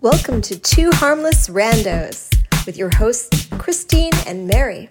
Welcome 0.00 0.42
to 0.42 0.56
Two 0.56 0.92
Harmless 0.92 1.48
Randos 1.48 2.32
with 2.66 2.78
your 2.78 2.88
hosts, 2.88 3.48
Christine 3.58 4.12
and 4.28 4.46
Mary. 4.46 4.88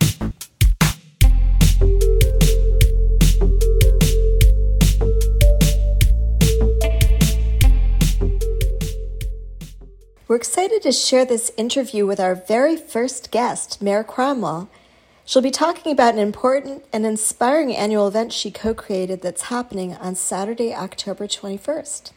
We're 10.27 10.35
excited 10.35 10.81
to 10.81 10.91
share 10.91 11.23
this 11.23 11.53
interview 11.55 12.05
with 12.05 12.19
our 12.19 12.35
very 12.35 12.75
first 12.75 13.31
guest, 13.31 13.81
Mare 13.81 14.03
Cromwell. 14.03 14.69
She'll 15.23 15.41
be 15.41 15.51
talking 15.51 15.93
about 15.93 16.15
an 16.15 16.19
important 16.19 16.83
and 16.91 17.05
inspiring 17.05 17.73
annual 17.73 18.09
event 18.09 18.33
she 18.33 18.51
co 18.51 18.73
created 18.73 19.21
that's 19.21 19.43
happening 19.43 19.95
on 19.95 20.15
Saturday, 20.15 20.75
October 20.75 21.27
21st. 21.27 22.11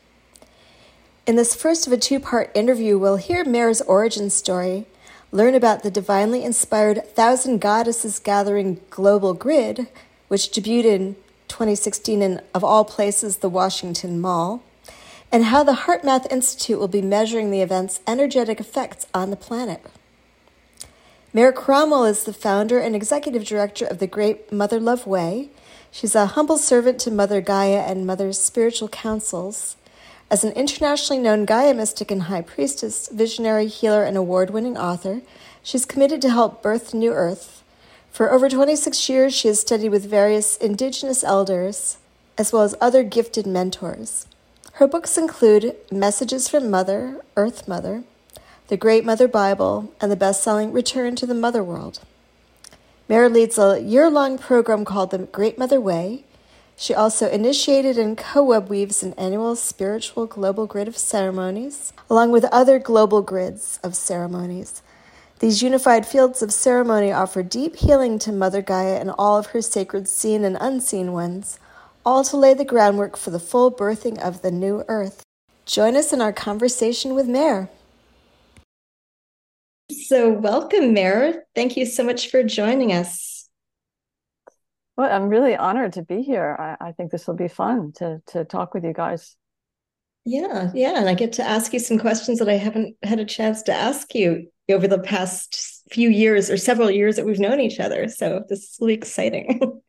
In 1.27 1.37
this 1.37 1.55
first 1.55 1.87
of 1.87 1.93
a 1.93 1.98
two 1.98 2.18
part 2.18 2.50
interview, 2.55 2.98
we'll 2.98 3.16
hear 3.16 3.45
Mare's 3.45 3.82
origin 3.82 4.30
story, 4.30 4.87
learn 5.30 5.55
about 5.55 5.83
the 5.83 5.91
divinely 5.91 6.42
inspired 6.42 7.06
Thousand 7.15 7.61
Goddesses 7.61 8.19
Gathering 8.19 8.80
Global 8.88 9.34
Grid, 9.34 9.88
which 10.28 10.51
debuted 10.51 10.84
in 10.84 11.16
2016 11.48 12.23
in, 12.23 12.41
of 12.55 12.64
all 12.64 12.84
places, 12.84 13.38
the 13.38 13.51
Washington 13.51 14.19
Mall, 14.20 14.62
and 15.30 15.45
how 15.45 15.62
the 15.62 15.73
HeartMath 15.73 16.30
Institute 16.33 16.78
will 16.78 16.88
be 16.88 17.02
measuring 17.02 17.50
the 17.50 17.61
event's 17.61 18.00
energetic 18.06 18.59
effects 18.59 19.06
on 19.12 19.30
the 19.30 19.37
planet. 19.37 19.84
Mare 21.33 21.52
Cromwell 21.52 22.06
is 22.06 22.25
the 22.25 22.33
founder 22.33 22.80
and 22.80 22.97
executive 22.97 23.45
director 23.45 23.84
of 23.84 23.98
the 23.98 24.06
Great 24.06 24.50
Mother 24.50 24.80
Love 24.80 25.06
Way. 25.06 25.50
She's 25.92 26.14
a 26.14 26.27
humble 26.27 26.59
servant 26.59 26.98
to 27.00 27.11
Mother 27.11 27.41
Gaia 27.41 27.80
and 27.80 28.06
Mother's 28.06 28.41
spiritual 28.41 28.89
counsels. 28.89 29.77
As 30.30 30.45
an 30.45 30.52
internationally 30.52 31.20
known 31.20 31.45
Gaia 31.45 31.75
mystic 31.75 32.12
and 32.12 32.23
high 32.23 32.43
priestess, 32.43 33.09
visionary, 33.09 33.66
healer, 33.66 34.05
and 34.05 34.16
award 34.16 34.51
winning 34.51 34.79
author, 34.79 35.23
she's 35.61 35.84
committed 35.84 36.23
to 36.23 36.30
help 36.30 36.62
birth 36.62 36.95
New 36.95 37.12
Earth. 37.12 37.64
For 38.12 38.31
over 38.31 38.48
26 38.48 39.09
years, 39.09 39.34
she 39.34 39.48
has 39.48 39.61
studied 39.61 39.89
with 39.89 40.09
various 40.09 40.56
indigenous 40.56 41.25
elders, 41.25 41.98
as 42.39 42.53
well 42.53 42.62
as 42.62 42.77
other 42.81 43.03
gifted 43.03 43.45
mentors. 43.45 44.28
Her 44.75 44.87
books 44.87 45.19
include 45.19 45.75
Messages 45.91 46.48
from 46.48 46.70
Mother, 46.70 47.20
Earth 47.37 47.67
Mother, 47.67 48.05
The 48.69 48.77
Great 48.77 49.05
Mother 49.05 49.27
Bible, 49.27 49.92
and 50.00 50.12
the 50.12 50.17
best 50.17 50.44
selling 50.44 50.70
Return 50.70 51.17
to 51.17 51.27
the 51.27 51.34
Mother 51.34 51.65
World. 51.65 51.98
Mare 53.09 53.28
leads 53.28 53.59
a 53.59 53.81
year 53.81 54.09
long 54.09 54.39
program 54.39 54.84
called 54.84 55.11
the 55.11 55.19
Great 55.19 55.59
Mother 55.59 55.81
Way 55.81 56.25
she 56.81 56.95
also 56.95 57.28
initiated 57.28 57.98
and 57.98 58.17
co 58.17 58.42
web 58.42 58.70
weaves 58.70 59.03
an 59.03 59.12
annual 59.19 59.55
spiritual 59.55 60.25
global 60.25 60.67
grid 60.67 60.89
of 60.89 60.97
ceremonies, 60.97 61.92
along 62.09 62.31
with 62.31 62.47
other 62.47 62.78
global 62.78 63.20
grids 63.20 63.78
of 63.83 63.95
ceremonies. 63.95 64.81
These 65.41 65.62
unified 65.62 66.06
fields 66.06 66.41
of 66.41 66.55
ceremony 66.55 67.12
offer 67.12 67.42
deep 67.42 67.77
healing 67.77 68.19
to 68.20 68.33
Mother 68.33 68.62
Gaia 68.62 68.98
and 68.98 69.11
all 69.19 69.37
of 69.37 69.48
her 69.48 69.61
sacred 69.61 70.09
seen 70.09 70.42
and 70.42 70.56
unseen 70.59 71.12
ones, 71.12 71.59
all 72.06 72.25
to 72.25 72.39
lay 72.39 72.55
the 72.55 72.64
groundwork 72.64 73.19
for 73.19 73.28
the 73.28 73.39
full 73.39 73.70
birthing 73.70 74.19
of 74.19 74.41
the 74.41 74.50
new 74.50 74.83
earth. 74.89 75.22
Join 75.67 75.97
us 75.97 76.15
in 76.15 76.22
our 76.22 76.33
conversation 76.33 77.15
with 77.15 77.28
Mare. 77.28 77.69
So, 79.91 80.33
welcome, 80.33 80.94
Mare. 80.94 81.44
Thank 81.55 81.77
you 81.77 81.84
so 81.84 82.05
much 82.05 82.31
for 82.31 82.42
joining 82.42 82.91
us. 82.91 83.39
Well, 85.01 85.11
I'm 85.11 85.31
really 85.31 85.56
honored 85.56 85.95
to 85.95 86.03
be 86.03 86.20
here. 86.20 86.55
I, 86.59 86.89
I 86.89 86.93
think 86.93 87.11
this 87.11 87.27
will 87.27 87.34
be 87.34 87.48
fun 87.48 87.93
to 87.93 88.20
to 88.33 88.45
talk 88.45 88.75
with 88.75 88.84
you 88.84 88.93
guys. 88.93 89.34
Yeah, 90.27 90.70
yeah, 90.75 90.98
and 90.98 91.09
I 91.09 91.15
get 91.15 91.33
to 91.34 91.43
ask 91.43 91.73
you 91.73 91.79
some 91.79 91.98
questions 91.98 92.39
that 92.39 92.51
I 92.51 92.59
haven't 92.59 92.97
had 93.03 93.19
a 93.19 93.25
chance 93.25 93.62
to 93.62 93.73
ask 93.73 94.15
you 94.15 94.48
over 94.71 94.87
the 94.87 94.98
past 94.98 95.87
few 95.91 96.11
years 96.11 96.51
or 96.51 96.59
several 96.59 96.91
years 96.91 97.17
that 97.17 97.25
we've 97.25 97.41
known 97.41 97.61
each 97.61 97.81
other. 97.81 98.09
So 98.09 98.45
this 98.51 98.59
is 98.59 98.77
really 98.78 98.93
exciting. 98.93 99.81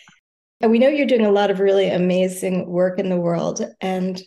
and 0.62 0.70
we 0.70 0.78
know 0.78 0.88
you're 0.88 1.06
doing 1.06 1.26
a 1.26 1.30
lot 1.30 1.50
of 1.50 1.60
really 1.60 1.90
amazing 1.90 2.70
work 2.70 2.98
in 2.98 3.10
the 3.10 3.20
world, 3.20 3.60
and 3.82 4.18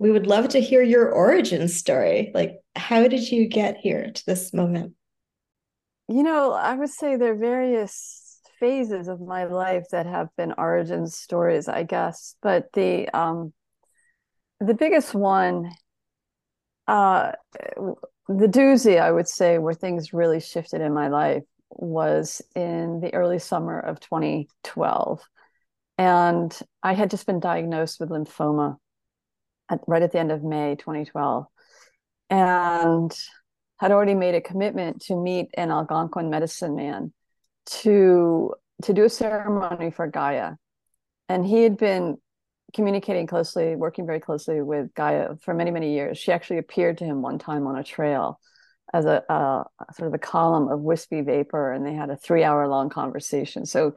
we 0.00 0.10
would 0.10 0.26
love 0.26 0.48
to 0.48 0.60
hear 0.60 0.82
your 0.82 1.08
origin 1.08 1.68
story. 1.68 2.32
Like, 2.34 2.56
how 2.74 3.06
did 3.06 3.30
you 3.30 3.46
get 3.46 3.76
here 3.76 4.10
to 4.12 4.26
this 4.26 4.52
moment? 4.52 4.94
You 6.08 6.24
know, 6.24 6.50
I 6.50 6.74
would 6.74 6.90
say 6.90 7.14
there 7.14 7.34
are 7.34 7.36
various 7.36 8.27
phases 8.58 9.08
of 9.08 9.20
my 9.20 9.44
life 9.44 9.86
that 9.90 10.06
have 10.06 10.28
been 10.36 10.54
origin 10.58 11.06
stories, 11.06 11.68
I 11.68 11.82
guess. 11.82 12.36
But 12.42 12.72
the 12.72 13.08
um, 13.16 13.52
the 14.60 14.74
biggest 14.74 15.14
one, 15.14 15.70
uh, 16.86 17.32
the 18.28 18.46
doozy, 18.46 19.00
I 19.00 19.10
would 19.10 19.28
say, 19.28 19.58
where 19.58 19.74
things 19.74 20.12
really 20.12 20.40
shifted 20.40 20.80
in 20.80 20.92
my 20.92 21.08
life 21.08 21.44
was 21.70 22.42
in 22.54 23.00
the 23.00 23.14
early 23.14 23.38
summer 23.38 23.78
of 23.78 24.00
2012, 24.00 25.22
and 25.96 26.58
I 26.82 26.94
had 26.94 27.10
just 27.10 27.26
been 27.26 27.40
diagnosed 27.40 28.00
with 28.00 28.10
lymphoma 28.10 28.76
at, 29.68 29.80
right 29.86 30.02
at 30.02 30.12
the 30.12 30.18
end 30.18 30.32
of 30.32 30.42
May 30.42 30.76
2012, 30.76 31.46
and 32.30 33.16
had 33.78 33.92
already 33.92 34.14
made 34.14 34.34
a 34.34 34.40
commitment 34.40 35.02
to 35.02 35.14
meet 35.14 35.50
an 35.54 35.70
Algonquin 35.70 36.30
medicine 36.30 36.74
man 36.74 37.12
to 37.82 38.54
to 38.82 38.92
do 38.92 39.04
a 39.04 39.10
ceremony 39.10 39.90
for 39.90 40.06
Gaia, 40.06 40.52
and 41.28 41.44
he 41.44 41.62
had 41.62 41.76
been 41.76 42.18
communicating 42.74 43.26
closely, 43.26 43.74
working 43.76 44.06
very 44.06 44.20
closely 44.20 44.60
with 44.60 44.92
Gaia 44.94 45.36
for 45.42 45.54
many 45.54 45.70
many 45.70 45.92
years. 45.92 46.18
She 46.18 46.32
actually 46.32 46.58
appeared 46.58 46.98
to 46.98 47.04
him 47.04 47.22
one 47.22 47.38
time 47.38 47.66
on 47.66 47.78
a 47.78 47.84
trail 47.84 48.40
as 48.94 49.04
a, 49.04 49.22
a 49.28 49.64
sort 49.94 50.08
of 50.08 50.14
a 50.14 50.18
column 50.18 50.68
of 50.68 50.80
wispy 50.80 51.20
vapor, 51.20 51.72
and 51.72 51.84
they 51.84 51.94
had 51.94 52.10
a 52.10 52.16
three 52.16 52.44
hour 52.44 52.66
long 52.68 52.88
conversation. 52.88 53.66
So, 53.66 53.94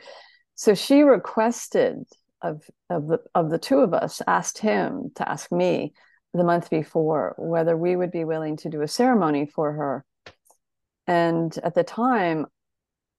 so 0.56 0.74
she 0.74 1.02
requested 1.02 2.04
of 2.42 2.64
of 2.90 3.08
the 3.08 3.20
of 3.36 3.50
the 3.50 3.60
two 3.60 3.80
of 3.80 3.94
us 3.94 4.22
asked 4.28 4.58
him 4.58 5.12
to 5.16 5.30
ask 5.30 5.52
me 5.52 5.94
the 6.34 6.44
month 6.44 6.70
before 6.70 7.36
whether 7.38 7.76
we 7.78 7.96
would 7.96 8.12
be 8.12 8.24
willing 8.24 8.58
to 8.58 8.70
do 8.70 8.82
a 8.82 8.88
ceremony 8.88 9.46
for 9.46 9.74
her 9.74 10.06
and 11.08 11.58
at 11.64 11.76
the 11.76 11.84
time 11.84 12.46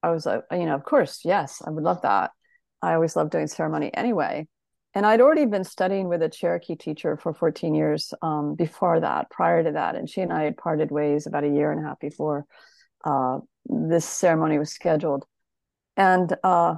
I 0.03 0.11
was 0.11 0.27
like, 0.27 0.43
you 0.51 0.67
know, 0.67 0.75
of 0.75 0.85
course, 0.85 1.21
yes, 1.25 1.63
I 1.67 1.71
would 1.71 1.85
love 1.85 2.03
that. 2.03 2.33
I 2.83 2.95
always 2.95 3.15
love 3.17 3.31
doing 3.31 3.47
ceremony 3.47 3.93
anyway. 3.95 4.49
And 4.95 5.07
I'd 5.07 5.21
already 5.21 5.47
been 5.47 5.65
studying 5.65 6.09
with 6.09 6.23
a 6.23 6.29
Cherokee 6.29 6.77
teacher 6.77 7.17
for 7.17 7.33
14 7.33 7.75
years 7.75 8.13
um, 8.21 8.55
before 8.55 9.01
that, 9.01 9.31
prior 9.31 9.63
to 9.63 9.73
that. 9.73 9.95
And 9.95 10.09
she 10.09 10.21
and 10.21 10.33
I 10.33 10.43
had 10.43 10.57
parted 10.57 10.91
ways 10.91 11.27
about 11.27 11.45
a 11.45 11.49
year 11.49 11.73
and 11.73 11.83
a 11.83 11.89
half 11.89 11.99
before 11.99 12.45
uh, 13.05 13.39
this 13.65 14.05
ceremony 14.05 14.59
was 14.59 14.71
scheduled. 14.71 15.25
And, 15.97 16.37
uh, 16.45 16.75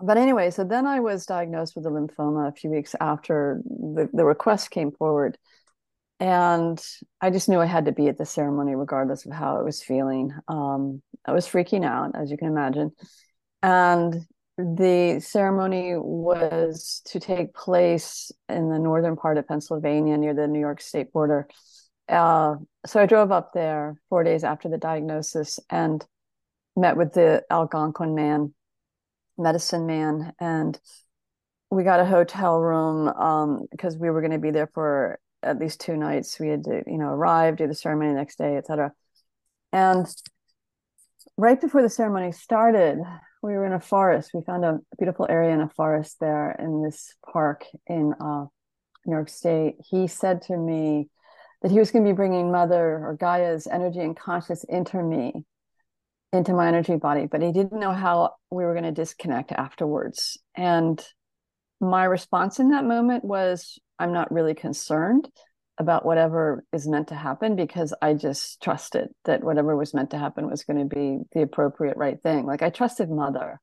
but 0.00 0.16
anyway, 0.16 0.50
so 0.50 0.64
then 0.64 0.86
I 0.86 1.00
was 1.00 1.26
diagnosed 1.26 1.76
with 1.76 1.86
a 1.86 1.90
lymphoma 1.90 2.48
a 2.48 2.52
few 2.52 2.70
weeks 2.70 2.94
after 2.98 3.60
the, 3.64 4.08
the 4.12 4.24
request 4.24 4.70
came 4.70 4.90
forward 4.90 5.36
and 6.20 6.80
I 7.20 7.30
just 7.30 7.48
knew 7.48 7.60
I 7.60 7.66
had 7.66 7.86
to 7.86 7.92
be 7.92 8.08
at 8.08 8.18
the 8.18 8.26
ceremony 8.26 8.74
regardless 8.74 9.26
of 9.26 9.32
how 9.32 9.56
I 9.56 9.62
was 9.62 9.82
feeling. 9.82 10.32
Um, 10.48 11.02
I 11.24 11.32
was 11.32 11.46
freaking 11.46 11.84
out, 11.84 12.12
as 12.14 12.30
you 12.30 12.36
can 12.36 12.48
imagine. 12.48 12.92
And 13.62 14.26
the 14.58 15.20
ceremony 15.20 15.94
was 15.96 17.02
to 17.06 17.18
take 17.18 17.54
place 17.54 18.30
in 18.48 18.68
the 18.68 18.78
northern 18.78 19.16
part 19.16 19.38
of 19.38 19.48
Pennsylvania 19.48 20.16
near 20.16 20.34
the 20.34 20.46
New 20.46 20.60
York 20.60 20.80
state 20.80 21.12
border. 21.12 21.48
Uh, 22.08 22.56
so 22.84 23.00
I 23.00 23.06
drove 23.06 23.32
up 23.32 23.52
there 23.52 23.96
four 24.08 24.24
days 24.24 24.44
after 24.44 24.68
the 24.68 24.78
diagnosis 24.78 25.58
and 25.70 26.04
met 26.76 26.96
with 26.96 27.14
the 27.14 27.42
Algonquin 27.50 28.14
man, 28.14 28.54
medicine 29.38 29.86
man, 29.86 30.32
and 30.38 30.78
we 31.70 31.84
got 31.84 32.00
a 32.00 32.04
hotel 32.04 32.60
room 32.60 33.08
um, 33.08 33.66
because 33.70 33.96
we 33.96 34.10
were 34.10 34.20
going 34.20 34.32
to 34.32 34.38
be 34.38 34.50
there 34.50 34.70
for 34.74 35.18
at 35.42 35.58
least 35.58 35.80
two 35.80 35.96
nights. 35.96 36.38
We 36.38 36.48
had 36.48 36.64
to, 36.64 36.82
you 36.86 36.98
know, 36.98 37.08
arrive, 37.08 37.56
do 37.56 37.66
the 37.66 37.74
ceremony 37.74 38.10
the 38.10 38.18
next 38.18 38.38
day, 38.38 38.56
etc. 38.56 38.92
And 39.72 40.06
right 41.36 41.60
before 41.60 41.82
the 41.82 41.88
ceremony 41.88 42.32
started, 42.32 42.98
we 43.42 43.52
were 43.52 43.66
in 43.66 43.72
a 43.72 43.80
forest. 43.80 44.30
We 44.32 44.42
found 44.42 44.64
a 44.64 44.78
beautiful 44.98 45.26
area 45.28 45.52
in 45.52 45.60
a 45.60 45.68
forest 45.68 46.18
there 46.20 46.52
in 46.58 46.82
this 46.82 47.14
park 47.32 47.64
in 47.86 48.14
uh, 48.20 48.46
New 49.04 49.14
York 49.14 49.28
State. 49.28 49.76
He 49.84 50.06
said 50.06 50.42
to 50.42 50.56
me 50.56 51.08
that 51.62 51.70
he 51.70 51.78
was 51.78 51.90
going 51.90 52.04
to 52.04 52.10
be 52.10 52.16
bringing 52.16 52.52
Mother 52.52 52.98
or 53.04 53.16
Gaia's 53.18 53.66
energy 53.66 54.00
and 54.00 54.16
conscious 54.16 54.64
into 54.64 55.02
me, 55.02 55.44
into 56.32 56.52
my 56.52 56.68
energy 56.68 56.96
body, 56.96 57.26
but 57.26 57.42
he 57.42 57.52
didn't 57.52 57.80
know 57.80 57.92
how 57.92 58.34
we 58.50 58.64
were 58.64 58.74
going 58.74 58.84
to 58.84 58.92
disconnect 58.92 59.52
afterwards. 59.52 60.38
And 60.54 61.04
my 61.82 62.04
response 62.04 62.60
in 62.60 62.70
that 62.70 62.84
moment 62.86 63.24
was 63.24 63.78
I'm 63.98 64.12
not 64.12 64.32
really 64.32 64.54
concerned 64.54 65.28
about 65.78 66.06
whatever 66.06 66.64
is 66.72 66.86
meant 66.88 67.08
to 67.08 67.14
happen 67.14 67.56
because 67.56 67.94
I 68.00 68.14
just 68.14 68.62
trusted 68.62 69.08
that 69.24 69.42
whatever 69.44 69.76
was 69.76 69.94
meant 69.94 70.10
to 70.10 70.18
happen 70.18 70.48
was 70.50 70.64
going 70.64 70.78
to 70.78 70.94
be 70.94 71.18
the 71.32 71.42
appropriate 71.42 71.96
right 71.96 72.20
thing. 72.22 72.46
Like 72.46 72.62
I 72.62 72.70
trusted 72.70 73.10
mother. 73.10 73.60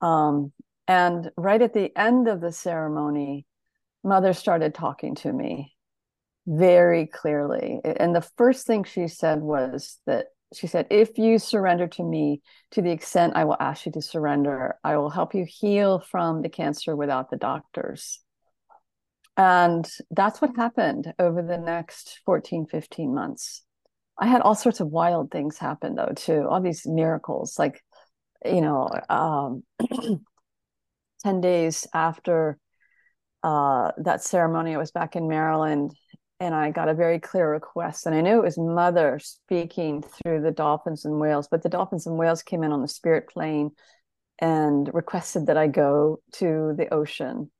Um, 0.00 0.52
and 0.86 1.30
right 1.36 1.62
at 1.62 1.74
the 1.74 1.90
end 1.98 2.28
of 2.28 2.40
the 2.40 2.52
ceremony, 2.52 3.46
mother 4.04 4.34
started 4.34 4.74
talking 4.74 5.14
to 5.16 5.32
me. 5.32 5.72
very 6.46 7.06
clearly. 7.06 7.80
And 7.84 8.14
the 8.14 8.26
first 8.36 8.66
thing 8.66 8.84
she 8.84 9.08
said 9.08 9.40
was 9.40 9.98
that 10.06 10.26
she 10.54 10.66
said, 10.66 10.86
if 10.90 11.18
you 11.18 11.38
surrender 11.38 11.86
to 11.88 12.02
me 12.02 12.40
to 12.72 12.82
the 12.82 12.90
extent 12.90 13.34
I 13.36 13.44
will 13.44 13.56
ask 13.58 13.86
you 13.86 13.92
to 13.92 14.02
surrender, 14.02 14.76
I 14.84 14.96
will 14.96 15.10
help 15.10 15.34
you 15.34 15.44
heal 15.46 16.00
from 16.00 16.42
the 16.42 16.48
cancer 16.48 16.94
without 16.96 17.30
the 17.30 17.36
doctors. 17.36 18.20
And 19.36 19.88
that's 20.10 20.40
what 20.40 20.56
happened 20.56 21.12
over 21.18 21.42
the 21.42 21.58
next 21.58 22.20
14, 22.24 22.66
15 22.66 23.14
months. 23.14 23.62
I 24.16 24.28
had 24.28 24.42
all 24.42 24.54
sorts 24.54 24.80
of 24.80 24.88
wild 24.88 25.30
things 25.30 25.58
happen 25.58 25.96
though, 25.96 26.12
too, 26.14 26.46
all 26.48 26.60
these 26.60 26.86
miracles. 26.86 27.58
Like, 27.58 27.82
you 28.44 28.60
know, 28.60 28.88
um, 29.08 29.64
10 31.24 31.40
days 31.40 31.86
after 31.92 32.58
uh, 33.42 33.90
that 33.98 34.22
ceremony, 34.22 34.74
I 34.74 34.78
was 34.78 34.92
back 34.92 35.16
in 35.16 35.28
Maryland 35.28 35.94
and 36.40 36.54
I 36.54 36.70
got 36.70 36.88
a 36.88 36.94
very 36.94 37.18
clear 37.18 37.50
request. 37.50 38.06
And 38.06 38.14
I 38.14 38.20
knew 38.20 38.38
it 38.38 38.44
was 38.44 38.58
mother 38.58 39.18
speaking 39.22 40.02
through 40.02 40.42
the 40.42 40.50
dolphins 40.50 41.04
and 41.04 41.20
whales, 41.20 41.48
but 41.48 41.62
the 41.62 41.68
dolphins 41.68 42.06
and 42.06 42.18
whales 42.18 42.42
came 42.42 42.62
in 42.62 42.72
on 42.72 42.82
the 42.82 42.88
spirit 42.88 43.28
plane 43.28 43.70
and 44.40 44.90
requested 44.92 45.46
that 45.46 45.56
I 45.56 45.68
go 45.68 46.20
to 46.34 46.74
the 46.76 46.92
ocean, 46.92 47.50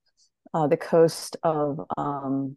uh, 0.53 0.67
the 0.67 0.77
coast 0.77 1.37
of. 1.43 1.81
Um, 1.97 2.57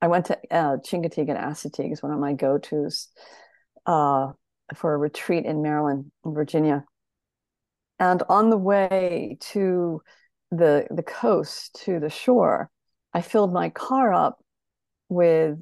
I 0.00 0.06
went 0.06 0.26
to 0.26 0.38
uh, 0.50 0.76
Chincoteague 0.76 1.28
and 1.28 1.38
Assateague 1.38 1.92
is 1.92 2.02
one 2.02 2.12
of 2.12 2.20
my 2.20 2.32
go 2.32 2.58
tos 2.58 3.08
uh, 3.84 4.28
for 4.74 4.94
a 4.94 4.98
retreat 4.98 5.44
in 5.44 5.60
Maryland, 5.60 6.12
Virginia. 6.24 6.84
And 7.98 8.22
on 8.28 8.50
the 8.50 8.56
way 8.56 9.38
to 9.52 10.00
the 10.50 10.86
the 10.90 11.02
coast 11.02 11.80
to 11.84 11.98
the 11.98 12.10
shore, 12.10 12.70
I 13.12 13.22
filled 13.22 13.52
my 13.52 13.70
car 13.70 14.14
up 14.14 14.38
with 15.08 15.60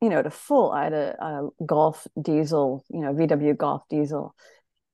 you 0.00 0.08
know 0.08 0.22
to 0.22 0.30
full 0.30 0.70
i 0.72 0.84
had 0.84 0.92
a, 0.92 1.24
a, 1.24 1.48
golf 1.64 2.06
diesel 2.20 2.84
you 2.88 3.00
know 3.00 3.12
vw 3.12 3.56
golf 3.56 3.82
diesel. 3.88 4.34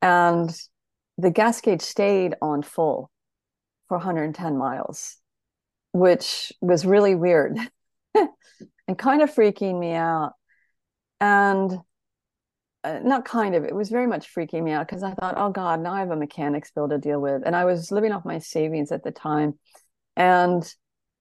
And 0.00 0.50
the 1.16 1.30
gas 1.30 1.60
gauge 1.60 1.82
stayed 1.82 2.34
on 2.42 2.62
full 2.62 3.10
for 3.88 3.98
110 3.98 4.56
miles 4.56 5.18
which 5.92 6.52
was 6.60 6.84
really 6.84 7.14
weird 7.14 7.56
and 8.14 8.98
kind 8.98 9.22
of 9.22 9.32
freaking 9.32 9.78
me 9.78 9.92
out. 9.92 10.32
And 11.20 11.78
uh, 12.84 12.98
not 13.04 13.24
kind 13.24 13.54
of 13.54 13.64
it 13.64 13.74
was 13.74 13.90
very 13.90 14.08
much 14.08 14.34
freaking 14.34 14.64
me 14.64 14.72
out 14.72 14.88
because 14.88 15.04
i 15.04 15.12
thought 15.12 15.34
oh 15.36 15.50
god 15.50 15.78
now 15.78 15.92
i 15.92 16.00
have 16.00 16.10
a 16.10 16.16
mechanics 16.16 16.72
bill 16.72 16.88
to 16.88 16.98
deal 16.98 17.20
with. 17.20 17.42
And 17.44 17.54
i 17.54 17.64
was 17.64 17.92
living 17.92 18.12
off 18.12 18.24
my 18.24 18.38
savings 18.38 18.90
at 18.90 19.04
the 19.04 19.12
time. 19.12 19.58
And 20.16 20.64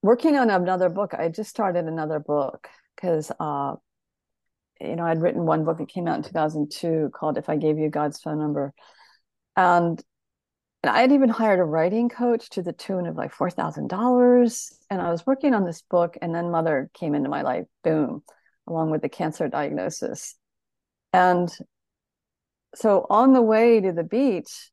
working 0.01 0.35
on 0.37 0.49
another 0.49 0.89
book. 0.89 1.13
I 1.13 1.29
just 1.29 1.49
started 1.49 1.85
another 1.85 2.19
book 2.19 2.67
because, 2.95 3.31
uh, 3.39 3.75
you 4.79 4.95
know, 4.95 5.05
I'd 5.05 5.21
written 5.21 5.45
one 5.45 5.63
book 5.63 5.77
that 5.77 5.89
came 5.89 6.07
out 6.07 6.17
in 6.17 6.23
2002 6.23 7.11
called 7.13 7.37
If 7.37 7.49
I 7.49 7.57
Gave 7.57 7.77
You 7.77 7.89
God's 7.89 8.19
Phone 8.19 8.39
Number. 8.39 8.73
And, 9.55 10.01
and 10.83 10.89
I 10.89 11.01
had 11.01 11.11
even 11.11 11.29
hired 11.29 11.59
a 11.59 11.63
writing 11.63 12.09
coach 12.09 12.49
to 12.51 12.63
the 12.63 12.73
tune 12.73 13.05
of 13.05 13.15
like 13.15 13.33
$4,000. 13.33 14.73
And 14.89 15.01
I 15.01 15.11
was 15.11 15.25
working 15.25 15.53
on 15.53 15.65
this 15.65 15.83
book, 15.83 16.17
and 16.21 16.33
then 16.33 16.49
mother 16.49 16.89
came 16.93 17.13
into 17.13 17.29
my 17.29 17.43
life, 17.43 17.65
boom, 17.83 18.23
along 18.67 18.89
with 18.89 19.01
the 19.01 19.09
cancer 19.09 19.47
diagnosis. 19.47 20.35
And 21.13 21.51
so 22.73 23.05
on 23.09 23.33
the 23.33 23.41
way 23.41 23.81
to 23.81 23.91
the 23.91 24.03
beach, 24.03 24.71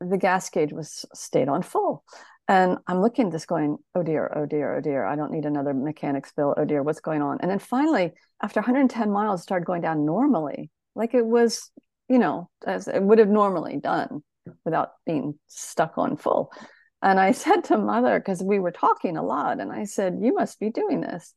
the 0.00 0.18
gas 0.18 0.50
gauge 0.50 0.72
was 0.72 1.04
stayed 1.14 1.48
on 1.48 1.62
full. 1.62 2.04
And 2.46 2.78
I'm 2.86 3.00
looking 3.00 3.30
this 3.30 3.46
going, 3.46 3.78
oh 3.94 4.02
dear, 4.02 4.30
oh 4.36 4.44
dear, 4.44 4.76
oh 4.76 4.80
dear, 4.80 5.04
I 5.04 5.16
don't 5.16 5.32
need 5.32 5.46
another 5.46 5.72
mechanics 5.72 6.32
bill. 6.36 6.54
Oh 6.56 6.64
dear, 6.64 6.82
what's 6.82 7.00
going 7.00 7.22
on? 7.22 7.38
And 7.40 7.50
then 7.50 7.58
finally, 7.58 8.12
after 8.42 8.60
110 8.60 9.10
miles, 9.10 9.42
started 9.42 9.64
going 9.64 9.80
down 9.80 10.04
normally, 10.04 10.70
like 10.94 11.14
it 11.14 11.24
was, 11.24 11.70
you 12.08 12.18
know, 12.18 12.50
as 12.66 12.86
it 12.86 13.02
would 13.02 13.18
have 13.18 13.30
normally 13.30 13.78
done 13.78 14.22
without 14.64 14.90
being 15.06 15.38
stuck 15.46 15.96
on 15.96 16.16
full. 16.16 16.52
And 17.00 17.18
I 17.18 17.32
said 17.32 17.64
to 17.64 17.78
mother, 17.78 18.18
because 18.18 18.42
we 18.42 18.58
were 18.58 18.72
talking 18.72 19.16
a 19.16 19.24
lot, 19.24 19.60
and 19.60 19.72
I 19.72 19.84
said, 19.84 20.18
You 20.20 20.34
must 20.34 20.60
be 20.60 20.70
doing 20.70 21.00
this. 21.00 21.34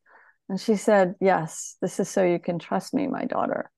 And 0.50 0.60
she 0.60 0.76
said, 0.76 1.16
Yes, 1.22 1.78
this 1.82 2.00
is 2.02 2.10
so 2.10 2.24
you 2.24 2.40
can 2.40 2.60
trust 2.60 2.94
me, 2.94 3.08
my 3.08 3.26
daughter. 3.26 3.72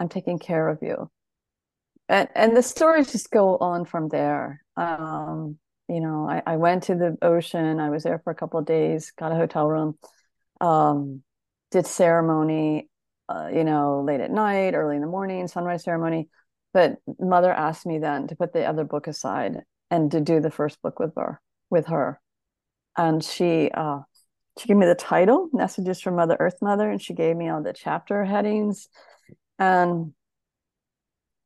I'm 0.00 0.08
taking 0.08 0.38
care 0.38 0.68
of 0.68 0.78
you. 0.82 1.10
And, 2.08 2.28
and 2.34 2.54
the 2.54 2.62
stories 2.62 3.12
just 3.12 3.30
go 3.30 3.56
on 3.56 3.86
from 3.86 4.08
there. 4.08 4.62
Um, 4.76 5.58
you 5.88 6.00
know 6.00 6.28
I, 6.28 6.42
I 6.46 6.56
went 6.56 6.84
to 6.84 6.94
the 6.94 7.16
ocean 7.22 7.80
i 7.80 7.90
was 7.90 8.02
there 8.02 8.20
for 8.22 8.30
a 8.30 8.34
couple 8.34 8.58
of 8.58 8.66
days 8.66 9.12
got 9.18 9.32
a 9.32 9.36
hotel 9.36 9.68
room 9.68 9.98
um, 10.60 11.22
did 11.70 11.86
ceremony 11.86 12.88
uh, 13.28 13.48
you 13.52 13.64
know 13.64 14.02
late 14.06 14.20
at 14.20 14.30
night 14.30 14.74
early 14.74 14.96
in 14.96 15.02
the 15.02 15.08
morning 15.08 15.48
sunrise 15.48 15.84
ceremony. 15.84 16.28
But 16.72 16.96
mother 17.20 17.52
asked 17.52 17.86
me 17.86 17.98
then 17.98 18.26
to 18.28 18.36
put 18.36 18.52
the 18.52 18.64
other 18.64 18.84
book 18.84 19.06
aside 19.06 19.62
and 19.90 20.10
to 20.10 20.20
do 20.20 20.40
the 20.40 20.50
first 20.50 20.82
book 20.82 20.98
with 20.98 21.14
her 21.16 21.40
with 21.70 21.86
her. 21.86 22.20
And 22.96 23.22
she 23.22 23.70
uh, 23.72 24.00
she 24.58 24.68
gave 24.68 24.76
me 24.76 24.86
the 24.86 24.94
title 24.94 25.48
messages 25.52 26.00
from 26.00 26.16
mother 26.16 26.36
earth 26.38 26.58
mother 26.60 26.90
and 26.90 27.00
she 27.00 27.14
gave 27.14 27.36
me 27.36 27.48
all 27.48 27.62
the 27.62 27.72
chapter 27.72 28.24
headings. 28.24 28.88
And 29.58 30.12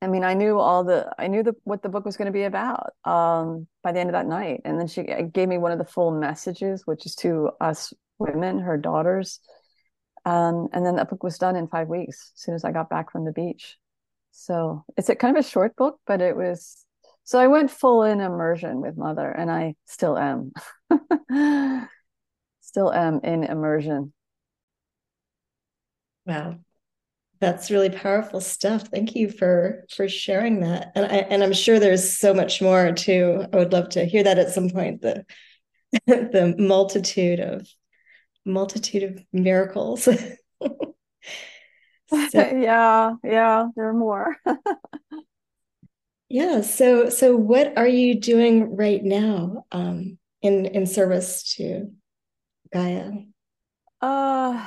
I 0.00 0.06
mean, 0.06 0.23
I 0.23 0.35
knew 0.35 0.59
all 0.59 0.85
the, 0.85 1.12
I 1.19 1.27
knew 1.27 1.43
the, 1.43 1.55
what 1.65 1.83
the 1.83 1.89
book 1.89 2.05
was 2.05 2.17
going 2.17 2.27
to 2.27 2.33
be 2.33 2.45
about 2.45 2.93
um, 3.05 3.67
by 3.83 3.91
the 3.91 3.99
end 3.99 4.11
of 4.11 4.12
that 4.12 4.27
night. 4.27 4.61
And 4.65 4.79
then 4.79 4.87
she 4.87 5.03
gave 5.03 5.49
me 5.49 5.59
one 5.59 5.73
of 5.73 5.79
the 5.79 5.85
full 5.85 6.12
messages, 6.12 6.83
which 6.87 7.05
is 7.05 7.17
to 7.17 7.50
us 7.61 7.93
women, 8.19 8.61
her 8.61 8.77
daughters. 8.77 9.41
Um, 10.25 10.69
and 10.73 10.87
then 10.87 10.97
that 10.97 11.11
book 11.11 11.25
was 11.25 11.39
done 11.39 11.56
in 11.56 11.67
five 11.67 11.89
weeks 11.89 12.33
as 12.37 12.43
soon 12.43 12.55
as 12.55 12.65
I 12.65 12.71
got 12.71 12.91
back 12.91 13.11
from 13.11 13.25
the 13.25 13.33
beach. 13.33 13.77
So 14.31 14.85
it's 14.97 15.09
a 15.09 15.17
kind 15.17 15.37
of 15.37 15.45
a 15.45 15.49
short 15.49 15.75
book, 15.75 15.99
but 16.06 16.21
it 16.21 16.37
was, 16.37 16.85
so 17.25 17.41
I 17.41 17.49
went 17.49 17.71
full 17.71 18.05
in 18.05 18.21
immersion 18.21 18.81
with 18.81 18.97
mother 18.97 19.29
and 19.29 19.51
I 19.51 19.75
still 19.87 20.17
am. 20.17 20.53
still 22.61 22.93
am 22.93 23.21
in 23.25 23.43
immersion. 23.43 24.12
Wow 26.25 26.59
that's 27.40 27.70
really 27.70 27.90
powerful 27.90 28.40
stuff. 28.40 28.88
Thank 28.88 29.14
you 29.14 29.31
for 29.31 29.85
for 29.94 30.08
sharing 30.08 30.61
that. 30.61 30.93
And 30.94 31.06
i 31.06 31.17
and 31.17 31.43
i'm 31.43 31.52
sure 31.52 31.79
there's 31.79 32.17
so 32.19 32.35
much 32.35 32.61
more 32.61 32.93
too. 32.93 33.44
I 33.52 33.56
would 33.56 33.73
love 33.73 33.90
to 33.90 34.05
hear 34.05 34.23
that 34.25 34.38
at 34.38 34.50
some 34.50 34.70
point 34.70 35.02
the 35.02 35.25
the 36.06 36.55
multitude 36.58 37.40
of 37.40 37.69
multitude 38.44 39.02
of 39.05 39.23
miracles. 39.32 40.08
So, 42.08 42.19
yeah 42.35 43.14
yeah 43.23 43.69
there 43.76 43.88
are 43.88 43.93
more. 43.93 44.37
Yeah 46.31 46.63
so 46.63 47.08
so 47.10 47.36
what 47.36 47.77
are 47.77 47.86
you 47.89 48.19
doing 48.20 48.77
right 48.77 49.03
now 49.03 49.65
um 49.72 50.19
in 50.43 50.67
in 50.67 50.86
service 50.86 51.55
to 51.56 51.93
gaia? 52.72 53.10
Uh 54.01 54.67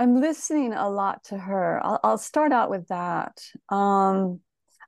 I'm 0.00 0.18
listening 0.18 0.72
a 0.72 0.88
lot 0.88 1.24
to 1.24 1.36
her. 1.36 1.78
I'll, 1.84 2.00
I'll 2.02 2.16
start 2.16 2.52
out 2.52 2.70
with 2.70 2.88
that. 2.88 3.38
Um, 3.68 4.40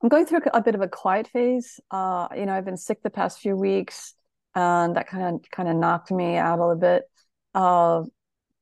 I'm 0.02 0.08
going 0.08 0.24
through 0.24 0.40
a 0.54 0.62
bit 0.62 0.74
of 0.74 0.80
a 0.80 0.88
quiet 0.88 1.28
phase. 1.28 1.78
Uh, 1.90 2.28
you 2.34 2.46
know, 2.46 2.54
I've 2.54 2.64
been 2.64 2.78
sick 2.78 3.02
the 3.02 3.10
past 3.10 3.38
few 3.38 3.54
weeks, 3.54 4.14
and 4.54 4.96
that 4.96 5.08
kind 5.08 5.34
of 5.34 5.50
kind 5.50 5.68
of 5.68 5.76
knocked 5.76 6.10
me 6.10 6.38
out 6.38 6.58
a 6.58 6.62
little 6.62 6.80
bit. 6.80 7.02
Uh, 7.54 8.04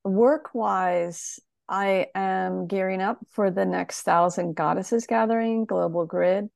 work 0.03 0.53
wise, 0.53 1.39
I 1.69 2.09
am 2.17 2.67
gearing 2.67 3.01
up 3.01 3.19
for 3.31 3.53
the 3.53 3.65
next 3.65 4.03
Thousand 4.03 4.57
Goddesses 4.57 5.07
Gathering 5.07 5.67
Global 5.67 6.05
Grid, 6.05 6.49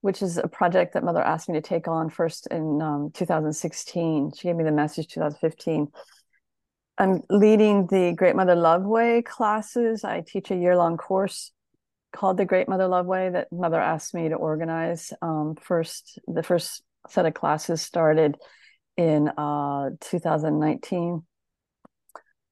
which 0.00 0.22
is 0.22 0.38
a 0.38 0.48
project 0.48 0.94
that 0.94 1.04
Mother 1.04 1.22
asked 1.22 1.48
me 1.48 1.54
to 1.54 1.62
take 1.62 1.86
on 1.86 2.10
first 2.10 2.48
in 2.48 2.82
um, 2.82 3.12
2016. 3.14 4.32
She 4.36 4.48
gave 4.48 4.56
me 4.56 4.64
the 4.64 4.72
message 4.72 5.06
2015 5.06 5.86
I'm 6.98 7.22
leading 7.28 7.86
the 7.88 8.14
Great 8.16 8.36
Mother 8.36 8.54
Love 8.54 8.82
Way 8.84 9.20
classes. 9.20 10.02
I 10.02 10.22
teach 10.22 10.50
a 10.50 10.56
year 10.56 10.76
long 10.76 10.96
course 10.96 11.52
called 12.14 12.38
the 12.38 12.46
Great 12.46 12.68
Mother 12.68 12.88
Love 12.88 13.04
Way 13.04 13.28
that 13.28 13.52
Mother 13.52 13.80
asked 13.80 14.14
me 14.14 14.30
to 14.30 14.34
organize. 14.34 15.12
Um, 15.20 15.56
first, 15.60 16.18
the 16.26 16.42
first 16.42 16.82
set 17.08 17.26
of 17.26 17.34
classes 17.34 17.82
started 17.82 18.38
in 18.96 19.28
uh, 19.28 19.90
2019, 20.00 21.22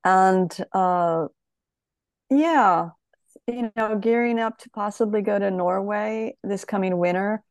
and 0.05 0.57
uh, 0.73 1.27
yeah, 2.29 2.91
you 3.47 3.73
know, 3.75 3.99
gearing 3.99 4.39
up 4.39 4.59
to 4.59 4.71
possibly 4.71 5.23
go 5.23 5.39
to 5.39 5.51
Norway 5.51 6.37
this 6.45 6.67
coming 6.67 6.99
winter 6.99 7.43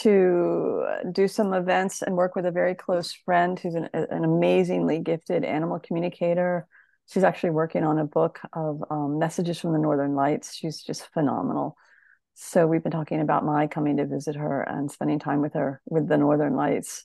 to 0.00 0.84
do 1.12 1.28
some 1.28 1.52
events 1.52 2.02
and 2.02 2.16
work 2.16 2.34
with 2.34 2.46
a 2.46 2.50
very 2.50 2.74
close 2.74 3.12
friend 3.12 3.58
who's 3.58 3.74
an, 3.74 3.88
an 3.92 4.24
amazingly 4.24 4.98
gifted 4.98 5.44
animal 5.44 5.78
communicator. 5.78 6.66
She's 7.12 7.24
actually 7.24 7.50
working 7.50 7.84
on 7.84 7.98
a 7.98 8.04
book 8.04 8.40
of 8.52 8.82
um, 8.90 9.18
messages 9.18 9.58
from 9.58 9.72
the 9.72 9.78
Northern 9.78 10.14
Lights. 10.14 10.54
She's 10.54 10.82
just 10.82 11.12
phenomenal. 11.12 11.76
So 12.34 12.66
we've 12.66 12.82
been 12.82 12.92
talking 12.92 13.20
about 13.20 13.44
my 13.44 13.66
coming 13.66 13.98
to 13.98 14.06
visit 14.06 14.36
her 14.36 14.62
and 14.62 14.90
spending 14.90 15.18
time 15.18 15.42
with 15.42 15.54
her 15.54 15.82
with 15.84 16.08
the 16.08 16.16
Northern 16.16 16.56
Lights. 16.56 17.04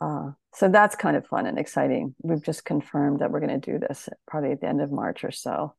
uh, 0.00 0.30
so 0.54 0.68
that's 0.68 0.96
kind 0.96 1.16
of 1.16 1.26
fun 1.26 1.46
and 1.46 1.58
exciting. 1.58 2.14
We've 2.22 2.42
just 2.42 2.64
confirmed 2.64 3.20
that 3.20 3.30
we're 3.30 3.40
going 3.40 3.60
to 3.60 3.72
do 3.72 3.78
this 3.78 4.08
probably 4.26 4.52
at 4.52 4.60
the 4.60 4.68
end 4.68 4.80
of 4.80 4.90
March 4.90 5.24
or 5.24 5.30
so. 5.30 5.74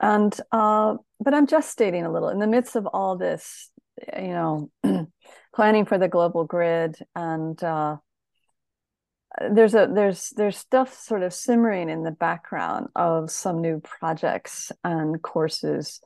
And 0.00 0.38
uh, 0.52 0.96
but 1.20 1.34
I'm 1.34 1.46
just 1.46 1.70
stating 1.70 2.04
a 2.04 2.12
little 2.12 2.28
in 2.28 2.38
the 2.38 2.46
midst 2.46 2.76
of 2.76 2.86
all 2.86 3.16
this, 3.16 3.70
you 4.16 4.28
know, 4.28 4.70
planning 5.54 5.84
for 5.84 5.98
the 5.98 6.08
global 6.08 6.44
grid 6.44 6.96
and 7.14 7.62
uh, 7.62 7.96
there's 9.50 9.74
a 9.74 9.88
there's 9.92 10.30
there's 10.30 10.56
stuff 10.56 10.94
sort 10.94 11.22
of 11.22 11.32
simmering 11.32 11.90
in 11.90 12.02
the 12.02 12.10
background 12.10 12.88
of 12.96 13.30
some 13.30 13.60
new 13.60 13.80
projects 13.80 14.72
and 14.82 15.20
courses 15.20 16.00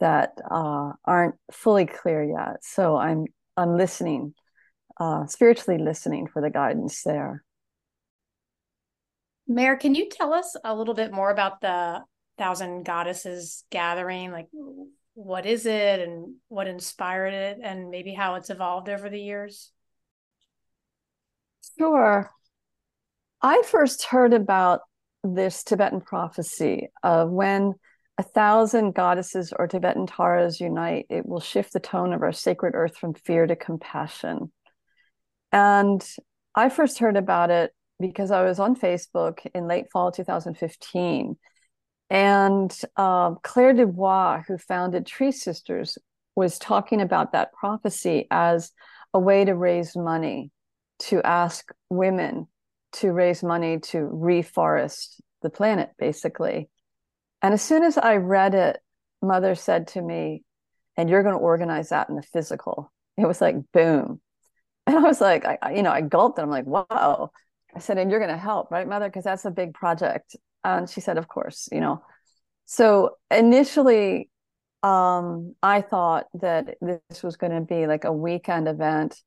that 0.00 0.32
uh, 0.50 0.92
aren't 1.04 1.34
fully 1.52 1.86
clear 1.86 2.24
yet. 2.24 2.64
So 2.64 2.96
I'm 2.96 3.26
I'm 3.56 3.76
listening, 3.76 4.34
uh, 4.98 5.26
spiritually 5.26 5.82
listening 5.82 6.26
for 6.26 6.40
the 6.40 6.50
guidance 6.50 7.02
there. 7.02 7.44
Mare 9.46 9.76
can 9.76 9.94
you 9.94 10.08
tell 10.08 10.32
us 10.32 10.56
a 10.64 10.74
little 10.74 10.94
bit 10.94 11.12
more 11.12 11.30
about 11.30 11.60
the 11.60 12.00
Thousand 12.38 12.84
Goddesses 12.84 13.64
gathering? 13.70 14.32
Like, 14.32 14.48
what 15.14 15.46
is 15.46 15.66
it, 15.66 16.00
and 16.00 16.34
what 16.48 16.66
inspired 16.66 17.34
it, 17.34 17.58
and 17.62 17.90
maybe 17.90 18.14
how 18.14 18.36
it's 18.36 18.50
evolved 18.50 18.88
over 18.88 19.08
the 19.08 19.20
years? 19.20 19.70
Sure. 21.78 22.30
I 23.40 23.62
first 23.66 24.04
heard 24.04 24.32
about 24.32 24.80
this 25.24 25.62
Tibetan 25.64 26.00
prophecy 26.00 26.88
of 27.02 27.30
when 27.30 27.74
a 28.18 28.22
thousand 28.22 28.94
goddesses 28.94 29.52
or 29.56 29.66
Tibetan 29.66 30.06
Taras 30.06 30.60
unite, 30.60 31.06
it 31.08 31.26
will 31.26 31.40
shift 31.40 31.72
the 31.72 31.80
tone 31.80 32.12
of 32.12 32.22
our 32.22 32.32
sacred 32.32 32.74
earth 32.74 32.96
from 32.96 33.14
fear 33.14 33.46
to 33.46 33.56
compassion. 33.56 34.52
And 35.50 36.04
I 36.54 36.68
first 36.68 36.98
heard 36.98 37.16
about 37.16 37.50
it 37.50 37.72
because 37.98 38.30
I 38.30 38.42
was 38.42 38.58
on 38.58 38.76
Facebook 38.76 39.38
in 39.54 39.66
late 39.66 39.86
fall 39.92 40.12
2015. 40.12 41.36
And 42.12 42.78
uh, 42.94 43.36
Clare 43.36 43.72
Dubois, 43.72 44.42
who 44.46 44.58
founded 44.58 45.06
TreeSisters, 45.06 45.96
was 46.36 46.58
talking 46.58 47.00
about 47.00 47.32
that 47.32 47.54
prophecy 47.54 48.26
as 48.30 48.70
a 49.14 49.18
way 49.18 49.46
to 49.46 49.54
raise 49.54 49.96
money, 49.96 50.50
to 51.00 51.22
ask 51.22 51.72
women 51.88 52.48
to 52.96 53.12
raise 53.12 53.42
money 53.42 53.78
to 53.78 53.96
reforest 53.96 55.22
the 55.40 55.48
planet, 55.48 55.88
basically. 55.98 56.68
And 57.40 57.54
as 57.54 57.62
soon 57.62 57.82
as 57.82 57.96
I 57.96 58.16
read 58.16 58.54
it, 58.54 58.78
mother 59.22 59.54
said 59.54 59.88
to 59.88 60.02
me, 60.02 60.44
and 60.98 61.08
you're 61.08 61.22
going 61.22 61.34
to 61.34 61.40
organize 61.40 61.88
that 61.88 62.10
in 62.10 62.16
the 62.16 62.22
physical. 62.22 62.92
It 63.16 63.26
was 63.26 63.40
like, 63.40 63.56
boom. 63.72 64.20
And 64.84 64.96
I 64.96 65.02
was 65.02 65.20
like, 65.20 65.44
I, 65.44 65.74
you 65.76 65.82
know, 65.84 65.92
I 65.92 66.00
gulped 66.00 66.38
and 66.38 66.44
I'm 66.44 66.50
like, 66.50 66.66
wow. 66.66 67.30
I 67.72 67.78
said, 67.78 67.98
and 67.98 68.10
you're 68.10 68.18
going 68.18 68.32
to 68.32 68.36
help, 68.36 68.72
right, 68.72 68.86
mother? 68.86 69.06
Because 69.06 69.22
that's 69.22 69.44
a 69.44 69.50
big 69.52 69.74
project. 69.74 70.34
And 70.64 70.88
she 70.88 71.00
said, 71.00 71.18
of 71.18 71.28
course, 71.28 71.68
you 71.72 71.80
know. 71.80 72.02
So 72.66 73.16
initially, 73.30 74.30
um, 74.82 75.54
I 75.62 75.80
thought 75.80 76.26
that 76.34 76.76
this 76.80 77.22
was 77.22 77.36
going 77.36 77.52
to 77.52 77.60
be 77.60 77.86
like 77.86 78.04
a 78.04 78.12
weekend 78.12 78.68
event 78.68 79.20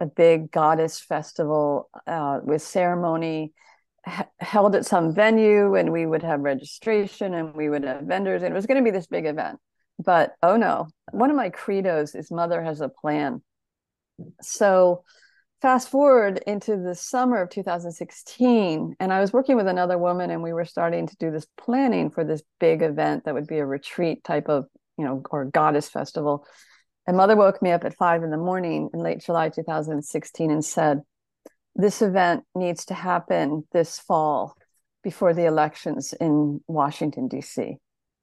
a 0.00 0.06
big 0.06 0.50
goddess 0.50 1.00
festival 1.00 1.88
uh, 2.06 2.40
with 2.42 2.62
ceremony 2.62 3.52
h- 4.06 4.26
held 4.40 4.74
at 4.74 4.84
some 4.84 5.14
venue 5.14 5.74
and 5.74 5.92
we 5.92 6.06
would 6.06 6.22
have 6.22 6.40
registration 6.40 7.34
and 7.34 7.54
we 7.54 7.68
would 7.68 7.84
have 7.84 8.02
vendors 8.02 8.42
and 8.42 8.52
it 8.52 8.54
was 8.54 8.66
going 8.66 8.76
to 8.76 8.84
be 8.84 8.90
this 8.90 9.06
big 9.06 9.26
event 9.26 9.58
but 9.98 10.34
oh 10.42 10.56
no 10.56 10.86
one 11.12 11.30
of 11.30 11.36
my 11.36 11.48
credos 11.48 12.14
is 12.14 12.30
mother 12.30 12.62
has 12.62 12.80
a 12.80 12.88
plan 12.88 13.40
so 14.42 15.02
fast 15.62 15.88
forward 15.88 16.38
into 16.46 16.76
the 16.76 16.94
summer 16.94 17.40
of 17.40 17.50
2016 17.50 18.94
and 19.00 19.12
i 19.12 19.20
was 19.20 19.32
working 19.32 19.56
with 19.56 19.66
another 19.66 19.98
woman 19.98 20.30
and 20.30 20.42
we 20.42 20.52
were 20.52 20.64
starting 20.64 21.06
to 21.06 21.16
do 21.16 21.30
this 21.30 21.46
planning 21.56 22.10
for 22.10 22.24
this 22.24 22.42
big 22.60 22.82
event 22.82 23.24
that 23.24 23.34
would 23.34 23.46
be 23.46 23.58
a 23.58 23.66
retreat 23.66 24.22
type 24.22 24.48
of 24.48 24.66
you 24.98 25.04
know 25.04 25.22
or 25.30 25.46
goddess 25.46 25.88
festival 25.88 26.46
and 27.06 27.16
mother 27.16 27.36
woke 27.36 27.62
me 27.62 27.70
up 27.70 27.84
at 27.84 27.96
five 27.96 28.24
in 28.24 28.30
the 28.30 28.36
morning 28.36 28.90
in 28.92 29.00
late 29.00 29.20
July 29.20 29.48
2016 29.48 30.50
and 30.50 30.64
said, 30.64 31.02
This 31.76 32.02
event 32.02 32.44
needs 32.54 32.86
to 32.86 32.94
happen 32.94 33.64
this 33.72 33.98
fall 33.98 34.56
before 35.04 35.32
the 35.32 35.46
elections 35.46 36.14
in 36.14 36.60
Washington, 36.66 37.28
D.C. 37.28 37.62
It 37.62 37.78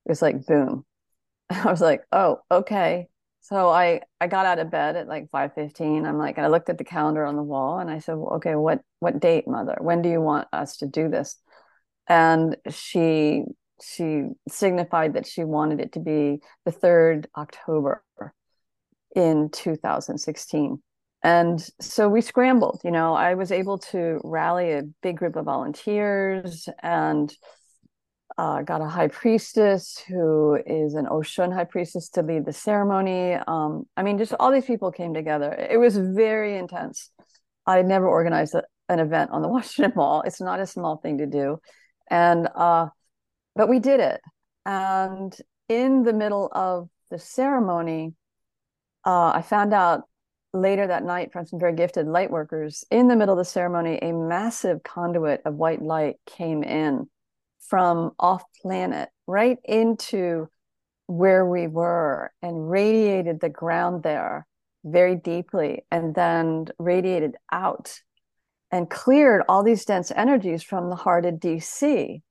was 0.06 0.22
like, 0.22 0.46
boom. 0.46 0.86
I 1.50 1.72
was 1.72 1.80
like, 1.80 2.04
oh, 2.12 2.40
okay. 2.52 3.08
So 3.44 3.70
I, 3.70 4.00
I 4.22 4.28
got 4.28 4.46
out 4.46 4.60
of 4.60 4.72
bed 4.72 4.96
at 4.96 5.10
like 5.10 5.30
5.15. 5.30 6.06
I'm 6.08 6.18
like, 6.18 6.40
I 6.40 6.48
looked 6.48 6.70
at 6.70 6.78
the 6.78 6.86
calendar 6.86 7.26
on 7.26 7.36
the 7.36 7.44
wall 7.44 7.78
and 7.78 7.90
I 7.90 8.00
said, 8.00 8.16
well, 8.16 8.36
okay, 8.36 8.56
what, 8.56 8.80
what 9.00 9.20
date, 9.20 9.50
mother? 9.50 9.76
When 9.82 10.02
do 10.02 10.10
you 10.10 10.22
want 10.22 10.48
us 10.54 10.78
to 10.78 10.88
do 10.88 11.10
this? 11.10 11.36
And 12.08 12.56
she, 12.70 13.44
she 13.82 14.28
signified 14.48 15.16
that 15.16 15.28
she 15.28 15.44
wanted 15.44 15.82
it 15.82 15.92
to 15.94 16.00
be 16.00 16.40
the 16.64 16.72
3rd 16.72 17.26
October 17.36 18.02
in 19.14 19.50
2016. 19.50 20.82
And 21.22 21.70
so 21.82 22.08
we 22.08 22.22
scrambled, 22.22 22.80
you 22.86 22.92
know, 22.92 23.14
I 23.14 23.34
was 23.34 23.52
able 23.52 23.78
to 23.80 24.22
rally 24.24 24.72
a 24.72 24.84
big 25.02 25.18
group 25.18 25.36
of 25.36 25.46
volunteers 25.46 26.70
and 26.82 27.34
uh, 28.38 28.62
got 28.62 28.82
a 28.82 28.88
high 28.88 29.08
priestess 29.08 30.02
who 30.08 30.58
is 30.66 30.96
an 30.96 31.06
Oshun 31.06 31.54
high 31.54 31.66
priestess 31.66 32.10
to 32.10 32.22
lead 32.22 32.46
the 32.46 32.54
ceremony. 32.54 33.34
Um, 33.34 33.86
I 33.96 34.04
mean, 34.04 34.18
just 34.18 34.34
all 34.40 34.52
these 34.52 34.66
people 34.66 34.92
came 34.92 35.14
together. 35.14 35.54
It 35.54 35.80
was 35.80 35.98
very 35.98 36.58
intense. 36.58 37.12
I 37.66 37.82
never 37.82 38.08
organized 38.08 38.56
a, 38.56 38.64
an 38.90 39.00
event 39.00 39.32
on 39.32 39.42
the 39.42 39.48
Washington 39.50 39.94
Mall. 39.96 40.24
It's 40.26 40.42
not 40.42 40.60
a 40.60 40.66
small 40.66 40.98
thing 40.98 41.20
to 41.20 41.26
do. 41.26 41.60
And, 42.10 42.48
uh, 42.56 42.88
but 43.56 43.70
we 43.70 43.80
did 43.80 44.00
it. 44.00 44.22
And 44.66 45.36
in 45.70 46.04
the 46.04 46.14
middle 46.14 46.50
of 46.52 46.90
the 47.12 47.20
ceremony, 47.20 48.14
uh, 49.06 49.32
I 49.36 49.42
found 49.42 49.74
out 49.74 50.04
later 50.54 50.88
that 50.88 51.04
night 51.04 51.32
from 51.34 51.46
some 51.46 51.60
very 51.60 51.74
gifted 51.76 52.08
light 52.08 52.32
workers 52.32 52.84
in 52.90 53.08
the 53.08 53.16
middle 53.16 53.34
of 53.34 53.40
the 53.40 53.50
ceremony, 53.50 54.00
a 54.02 54.12
massive 54.12 54.84
conduit 54.84 55.42
of 55.46 55.56
white 55.56 55.82
light 55.82 56.16
came 56.26 56.64
in 56.64 57.10
from 57.68 58.12
off 58.20 58.44
planet 58.62 59.10
right 59.28 59.58
into 59.64 60.48
where 61.08 61.46
we 61.46 61.68
were 61.68 62.32
and 62.42 62.70
radiated 62.70 63.40
the 63.40 63.50
ground 63.50 64.04
there 64.04 64.48
very 64.84 65.16
deeply 65.16 65.86
and 65.92 66.14
then 66.16 66.66
radiated 66.78 67.36
out 67.52 68.02
and 68.72 68.90
cleared 68.90 69.44
all 69.48 69.64
these 69.64 69.86
dense 69.86 70.12
energies 70.12 70.64
from 70.64 70.90
the 70.90 70.96
heart 70.96 71.26
of 71.26 71.36
DC. 71.36 72.22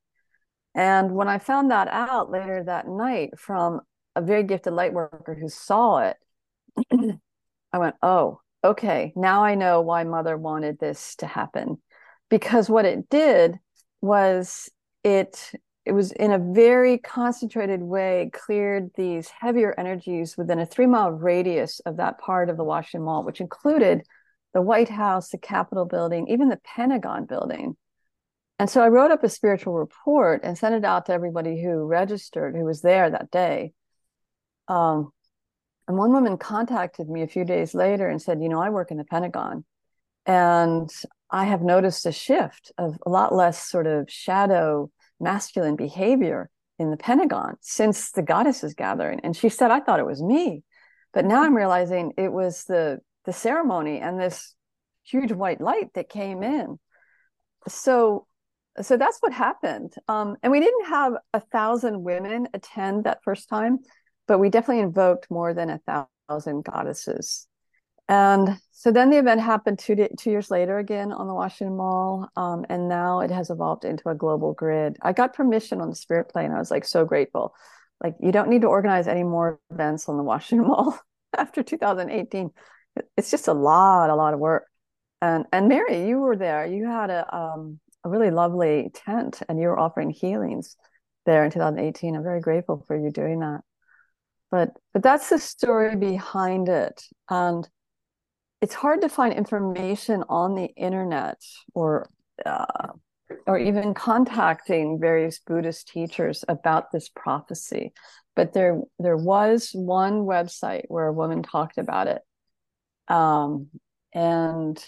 And 0.75 1.13
when 1.13 1.29
I 1.29 1.39
found 1.39 1.71
that 1.71 1.89
out 1.89 2.31
later 2.31 2.65
that 2.65 2.89
night 2.89 3.39
from 3.39 3.81
a 4.17 4.23
very 4.23 4.43
gifted 4.43 4.73
light 4.73 4.93
worker 4.93 5.37
who 5.39 5.49
saw 5.49 5.99
it, 5.99 6.17
I 7.73 7.79
went, 7.79 7.97
oh, 8.03 8.41
okay, 8.65 9.13
now 9.17 9.45
I 9.45 9.55
know 9.55 9.81
why 9.81 10.05
mother 10.05 10.37
wanted 10.37 10.79
this 10.79 11.15
to 11.17 11.27
happen. 11.27 11.81
Because 12.29 12.69
what 12.69 12.87
it 12.87 13.09
did 13.09 13.59
was 14.01 14.71
it 15.05 15.53
it 15.85 15.93
was 15.93 16.13
in 16.13 16.31
a 16.31 16.39
very 16.39 16.99
concentrated 16.99 17.83
way 17.83 18.31
cleared 18.33 18.91
these 18.97 19.29
heavier 19.29 19.75
energies 19.77 20.37
within 20.37 20.61
a 20.61 20.67
three 20.67 20.87
mile 20.87 21.11
radius 21.11 21.81
of 21.81 21.97
that 21.97 22.19
part 22.19 22.49
of 22.49 22.57
the 22.57 22.65
Washington 22.65 23.05
Mall, 23.05 23.25
which 23.25 23.41
included 23.41 24.03
the 24.55 24.63
White 24.63 24.89
House, 24.89 25.31
the 25.31 25.39
Capitol 25.39 25.85
building, 25.85 26.29
even 26.29 26.49
the 26.49 26.61
Pentagon 26.65 27.25
building. 27.25 27.77
And 28.59 28.71
so 28.71 28.81
I 28.81 28.89
wrote 28.89 29.11
up 29.11 29.25
a 29.25 29.29
spiritual 29.29 29.75
report 29.75 30.43
and 30.45 30.57
sent 30.57 30.75
it 30.77 30.85
out 30.85 31.07
to 31.07 31.13
everybody 31.13 31.61
who 31.61 31.85
registered, 31.85 32.55
who 32.55 32.65
was 32.65 32.83
there 32.83 33.11
that 33.11 33.31
day. 33.33 33.73
Um, 34.69 35.11
and 35.89 35.97
one 35.97 36.13
woman 36.13 36.37
contacted 36.39 37.09
me 37.09 37.23
a 37.23 37.29
few 37.29 37.45
days 37.45 37.75
later 37.75 38.09
and 38.09 38.23
said, 38.23 38.41
You 38.41 38.49
know, 38.49 38.61
I 38.61 38.71
work 38.71 38.93
in 38.93 38.99
the 38.99 39.05
Pentagon 39.05 39.65
and 40.27 40.89
I 41.33 41.45
have 41.47 41.63
noticed 41.63 42.07
a 42.07 42.13
shift 42.13 42.73
of 42.79 42.99
a 43.05 43.11
lot 43.11 43.35
less 43.35 43.69
sort 43.69 43.87
of 43.87 44.11
shadow 44.11 44.91
masculine 45.19 45.77
behavior 45.77 46.51
in 46.79 46.91
the 46.91 46.97
Pentagon 46.97 47.57
since 47.61 48.11
the 48.13 48.23
goddesses 48.23 48.75
gathering. 48.75 49.21
And 49.25 49.37
she 49.37 49.49
said, 49.49 49.71
I 49.71 49.81
thought 49.81 50.01
it 50.01 50.07
was 50.07 50.23
me. 50.23 50.63
But 51.13 51.25
now 51.25 51.43
I'm 51.43 51.57
realizing 51.57 52.13
it 52.17 52.33
was 52.33 52.65
the 52.65 53.01
the 53.25 53.33
ceremony 53.33 54.01
and 54.01 54.19
this 54.19 54.55
huge 55.05 55.33
white 55.33 55.61
light 55.61 55.91
that 55.95 56.09
came 56.09 56.43
in. 56.43 56.79
So 57.69 58.27
so 58.81 58.97
that's 58.97 59.19
what 59.21 59.33
happened. 59.33 59.95
Um, 60.09 60.37
and 60.43 60.51
we 60.51 60.61
didn't 60.61 60.87
have 60.87 61.15
a 61.35 61.41
thousand 61.41 62.03
women 62.03 62.49
attend 62.55 63.05
that 63.05 63.23
first 63.23 63.49
time 63.49 63.81
but 64.27 64.39
we 64.39 64.49
definitely 64.49 64.83
invoked 64.83 65.31
more 65.31 65.55
than 65.55 65.71
a 65.71 66.09
thousand 66.29 66.65
goddesses. 66.65 67.47
And 68.13 68.59
so 68.73 68.93
then 68.93 69.09
the 69.09 69.17
event 69.17 69.41
happened 69.41 69.79
two, 69.79 69.97
two 70.19 70.31
years 70.31 70.51
later 70.51 70.77
again 70.77 71.13
on 71.13 71.29
the 71.29 71.33
Washington 71.33 71.79
Mall. 71.79 72.29
Um, 72.37 72.67
and 72.69 72.87
now 72.87 73.21
it 73.21 73.31
has 73.31 73.49
evolved 73.49 73.87
into 73.87 74.07
a 74.11 74.15
global 74.15 74.53
grid. 74.53 74.99
I 75.01 75.15
got 75.15 75.33
permission 75.33 75.81
on 75.81 75.89
the 75.89 75.97
spirit 75.97 76.29
plane. 76.29 76.53
I 76.53 76.59
was 76.59 76.71
like 76.71 76.85
so 76.85 77.07
grateful. 77.07 77.55
Like, 78.05 78.17
you 78.21 78.31
don't 78.31 78.51
need 78.51 78.61
to 78.63 78.69
organize 78.69 79.09
any 79.09 79.23
more 79.23 79.61
events 79.71 80.11
on 80.11 80.19
the 80.19 80.23
Washington 80.23 80.69
Mall 80.69 80.99
after 81.39 81.63
2018. 81.63 82.51
It's 83.17 83.31
just 83.31 83.49
a 83.49 83.55
lot, 83.55 84.11
a 84.11 84.15
lot 84.15 84.35
of 84.35 84.41
work. 84.41 84.67
and 85.23 85.47
and 85.51 85.69
Mary, 85.69 86.07
you 86.07 86.19
were 86.19 86.37
there. 86.37 86.67
You 86.67 86.85
had 86.87 87.09
a 87.09 87.35
um, 87.35 87.81
a 88.05 88.11
really 88.11 88.31
lovely 88.31 88.91
tent, 88.93 89.43
and 89.49 89.59
you 89.59 89.69
were 89.69 89.79
offering 89.79 90.11
healings 90.11 90.77
there 91.25 91.45
in 91.47 91.51
2018. 91.51 92.15
I'm 92.15 92.23
very 92.23 92.43
grateful 92.43 92.85
for 92.87 92.95
you 92.95 93.11
doing 93.11 93.41
that. 93.41 93.61
But 94.51 94.71
but 94.93 95.03
that's 95.03 95.31
the 95.31 95.39
story 95.39 95.97
behind 95.97 96.69
it, 96.69 97.03
and 97.31 97.67
it's 98.63 98.75
hard 98.75 99.01
to 99.01 99.09
find 99.09 99.35
information 99.35 100.23
on 100.29 100.55
the 100.55 100.67
internet 100.77 101.43
or 101.75 102.09
uh, 102.47 102.93
or 103.47 103.59
even 103.59 103.93
contacting 103.93 105.01
various 105.01 105.41
Buddhist 105.41 105.89
teachers 105.89 106.45
about 106.49 106.93
this 106.93 107.09
prophecy. 107.09 107.93
But 108.37 108.53
there 108.53 108.81
there 109.01 109.17
was 109.17 109.71
one 109.75 110.21
website 110.21 110.85
where 110.89 111.09
a 111.09 111.13
woman 111.13 111.43
talked 111.43 111.77
about 111.77 112.07
it, 112.07 112.23
um, 113.09 113.69
and 114.15 114.83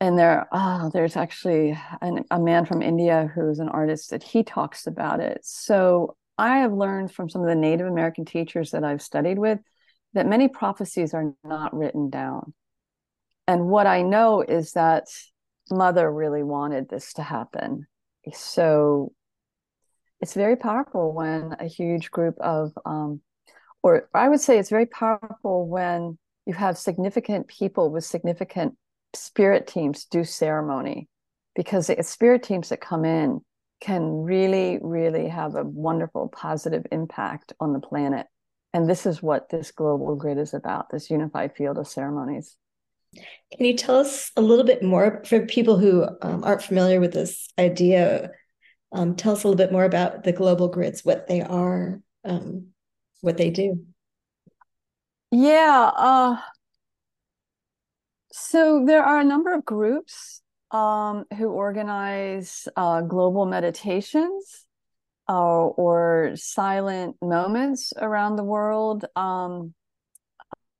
and 0.00 0.18
there 0.18 0.48
oh, 0.50 0.90
there's 0.92 1.16
actually 1.16 1.78
an, 2.02 2.24
a 2.30 2.40
man 2.40 2.66
from 2.66 2.82
India 2.82 3.30
who's 3.34 3.60
an 3.60 3.68
artist 3.68 4.10
that 4.10 4.24
he 4.24 4.42
talks 4.42 4.88
about 4.88 5.20
it. 5.20 5.38
So 5.44 6.16
I 6.36 6.58
have 6.58 6.72
learned 6.72 7.12
from 7.12 7.30
some 7.30 7.40
of 7.40 7.48
the 7.48 7.54
Native 7.54 7.86
American 7.86 8.24
teachers 8.24 8.72
that 8.72 8.82
I've 8.82 9.02
studied 9.02 9.38
with 9.38 9.60
that 10.14 10.26
many 10.26 10.48
prophecies 10.48 11.14
are 11.14 11.34
not 11.44 11.74
written 11.74 12.10
down. 12.10 12.54
And 13.46 13.68
what 13.68 13.86
I 13.86 14.02
know 14.02 14.42
is 14.42 14.72
that 14.72 15.04
mother 15.70 16.10
really 16.10 16.42
wanted 16.42 16.88
this 16.88 17.12
to 17.14 17.22
happen. 17.22 17.86
So 18.32 19.12
it's 20.20 20.34
very 20.34 20.56
powerful 20.56 21.12
when 21.12 21.56
a 21.58 21.66
huge 21.66 22.10
group 22.10 22.36
of, 22.40 22.72
um, 22.84 23.20
or 23.82 24.08
I 24.14 24.28
would 24.28 24.40
say 24.40 24.58
it's 24.58 24.70
very 24.70 24.86
powerful 24.86 25.66
when 25.66 26.18
you 26.46 26.54
have 26.54 26.76
significant 26.76 27.48
people 27.48 27.90
with 27.90 28.04
significant 28.04 28.76
spirit 29.14 29.66
teams 29.66 30.04
do 30.06 30.24
ceremony 30.24 31.08
because 31.54 31.88
it's 31.88 32.08
spirit 32.08 32.42
teams 32.42 32.68
that 32.68 32.80
come 32.80 33.04
in 33.04 33.40
can 33.80 34.22
really, 34.22 34.78
really 34.82 35.28
have 35.28 35.54
a 35.54 35.64
wonderful 35.64 36.28
positive 36.28 36.84
impact 36.90 37.52
on 37.60 37.72
the 37.72 37.80
planet. 37.80 38.26
And 38.74 38.88
this 38.88 39.06
is 39.06 39.22
what 39.22 39.48
this 39.48 39.70
global 39.70 40.14
grid 40.16 40.38
is 40.38 40.54
about 40.54 40.90
this 40.90 41.10
unified 41.10 41.56
field 41.56 41.78
of 41.78 41.88
ceremonies. 41.88 42.56
Can 43.14 43.64
you 43.64 43.74
tell 43.74 43.96
us 43.96 44.30
a 44.36 44.42
little 44.42 44.64
bit 44.64 44.82
more 44.82 45.22
for 45.24 45.46
people 45.46 45.78
who 45.78 46.06
um, 46.20 46.44
aren't 46.44 46.62
familiar 46.62 47.00
with 47.00 47.12
this 47.12 47.48
idea? 47.58 48.30
Um, 48.92 49.16
tell 49.16 49.32
us 49.32 49.42
a 49.42 49.48
little 49.48 49.56
bit 49.56 49.72
more 49.72 49.84
about 49.84 50.24
the 50.24 50.32
global 50.32 50.68
grids, 50.68 51.04
what 51.04 51.26
they 51.26 51.40
are, 51.40 52.00
um, 52.24 52.68
what 53.22 53.38
they 53.38 53.50
do. 53.50 53.84
Yeah. 55.30 55.90
Uh, 55.94 56.36
so 58.32 58.84
there 58.86 59.02
are 59.02 59.20
a 59.20 59.24
number 59.24 59.54
of 59.54 59.64
groups 59.64 60.42
um, 60.70 61.24
who 61.36 61.48
organize 61.48 62.68
uh, 62.76 63.00
global 63.00 63.46
meditations 63.46 64.66
or 65.28 66.32
silent 66.34 67.16
moments 67.20 67.92
around 67.96 68.36
the 68.36 68.44
world, 68.44 69.04
um, 69.14 69.74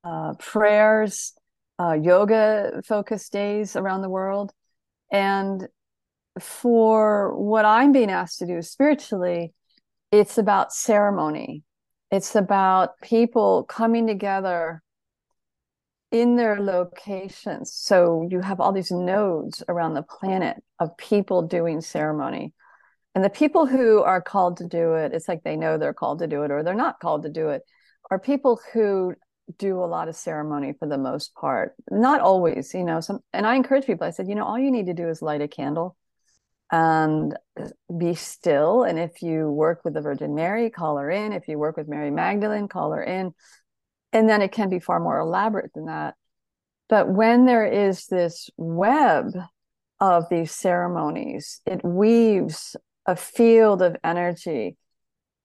uh, 0.05 0.35
prayers, 0.35 1.35
uh, 1.78 1.93
yoga 1.93 2.83
focused 2.85 3.33
days 3.33 3.76
around 3.76 4.02
the 4.02 4.09
world. 4.09 4.52
And 5.12 5.69
for 6.40 7.37
what 7.37 7.64
I'm 7.64 7.93
being 7.93 8.11
asked 8.11 8.38
to 8.38 8.47
do 8.47 8.62
spiritually, 8.62 9.52
it's 10.11 10.38
about 10.38 10.73
ceremony. 10.73 11.62
It's 12.11 12.35
about 12.35 12.99
people 13.02 13.64
coming 13.64 14.07
together 14.07 14.83
in 16.11 16.37
their 16.37 16.59
locations. 16.59 17.73
So 17.75 18.26
you 18.31 18.40
have 18.40 18.61
all 18.61 18.73
these 18.73 18.90
nodes 18.90 19.62
around 19.69 19.95
the 19.95 20.02
planet 20.02 20.57
of 20.78 20.97
people 20.97 21.43
doing 21.43 21.81
ceremony. 21.83 22.55
And 23.15 23.25
the 23.25 23.31
people 23.31 23.67
who 23.67 24.03
are 24.03 24.21
called 24.21 24.59
to 24.59 24.67
do 24.67 24.95
it, 24.95 25.12
it's 25.12 25.29
like 25.29 25.43
they 25.43 25.57
know 25.57 25.77
they're 25.77 25.95
called 25.95 26.21
to 26.21 26.27
do 26.27 26.43
it 26.43 26.50
or 26.50 26.62
they're 26.62 26.75
not 26.75 27.00
called 27.00 27.25
to 27.25 27.29
do 27.29 27.49
it, 27.49 27.62
are 28.11 28.19
people 28.19 28.61
who 28.73 29.15
do 29.59 29.83
a 29.83 29.87
lot 29.87 30.09
of 30.09 30.17
ceremony 30.17 30.75
for 30.79 30.87
the 30.87 30.99
most 30.99 31.35
part. 31.35 31.75
Not 31.90 32.21
always, 32.21 32.75
you 32.75 32.85
know, 32.85 33.01
some 33.01 33.21
and 33.33 33.47
I 33.47 33.55
encourage 33.55 33.87
people, 33.87 34.07
I 34.07 34.11
said, 34.11 34.29
you 34.29 34.35
know, 34.35 34.44
all 34.44 34.59
you 34.59 34.71
need 34.71 34.87
to 34.87 34.94
do 34.94 35.09
is 35.09 35.23
light 35.23 35.40
a 35.40 35.49
candle 35.49 35.97
and 36.71 37.35
be 37.97 38.14
still. 38.14 38.85
And 38.85 38.99
if 38.99 39.23
you 39.23 39.51
work 39.51 39.81
with 39.85 39.94
the 39.94 40.03
Virgin 40.03 40.35
Mary, 40.35 40.68
call 40.68 40.99
her 40.99 41.11
in. 41.11 41.33
If 41.33 41.49
you 41.49 41.59
work 41.59 41.79
with 41.79 41.88
Mary 41.88 42.11
Magdalene, 42.11 42.68
call 42.68 42.92
her 42.92 43.03
in 43.03 43.33
and 44.12 44.29
then 44.29 44.42
it 44.42 44.53
can 44.53 44.68
be 44.68 44.79
far 44.79 45.01
more 45.01 45.18
elaborate 45.18 45.73
than 45.75 45.87
that 45.87 46.14
but 46.88 47.09
when 47.09 47.44
there 47.44 47.66
is 47.66 48.07
this 48.07 48.49
web 48.57 49.33
of 50.01 50.25
these 50.31 50.53
ceremonies 50.53 51.61
it 51.66 51.85
weaves 51.85 52.77
a 53.09 53.16
field 53.16 53.83
of 53.83 53.97
energy 54.05 54.77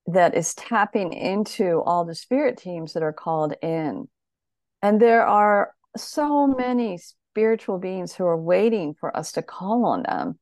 that 0.05 0.35
is 0.35 0.53
tapping 0.53 1.13
into 1.13 1.81
all 1.81 2.05
the 2.05 2.13
spirit 2.13 2.57
teams 2.57 2.93
that 2.93 3.01
are 3.01 3.13
called 3.13 3.55
in 3.63 4.07
and 4.83 5.01
there 5.01 5.25
are 5.25 5.73
so 5.97 6.45
many 6.45 6.99
spiritual 6.99 7.79
beings 7.79 8.13
who 8.13 8.25
are 8.25 8.37
waiting 8.37 8.93
for 8.93 9.15
us 9.17 9.31
to 9.31 9.41
call 9.41 9.85
on 9.85 10.03
them 10.03 10.37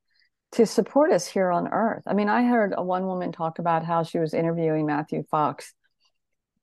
to 0.51 0.65
support 0.65 1.13
us 1.13 1.25
here 1.27 1.49
on 1.49 1.69
earth. 1.69 2.03
I 2.05 2.13
mean, 2.13 2.27
I 2.27 2.43
heard 2.43 2.73
a 2.75 2.83
one 2.83 3.05
woman 3.05 3.31
talk 3.31 3.59
about 3.59 3.85
how 3.85 4.03
she 4.03 4.19
was 4.19 4.33
interviewing 4.33 4.85
Matthew 4.85 5.23
Fox 5.31 5.73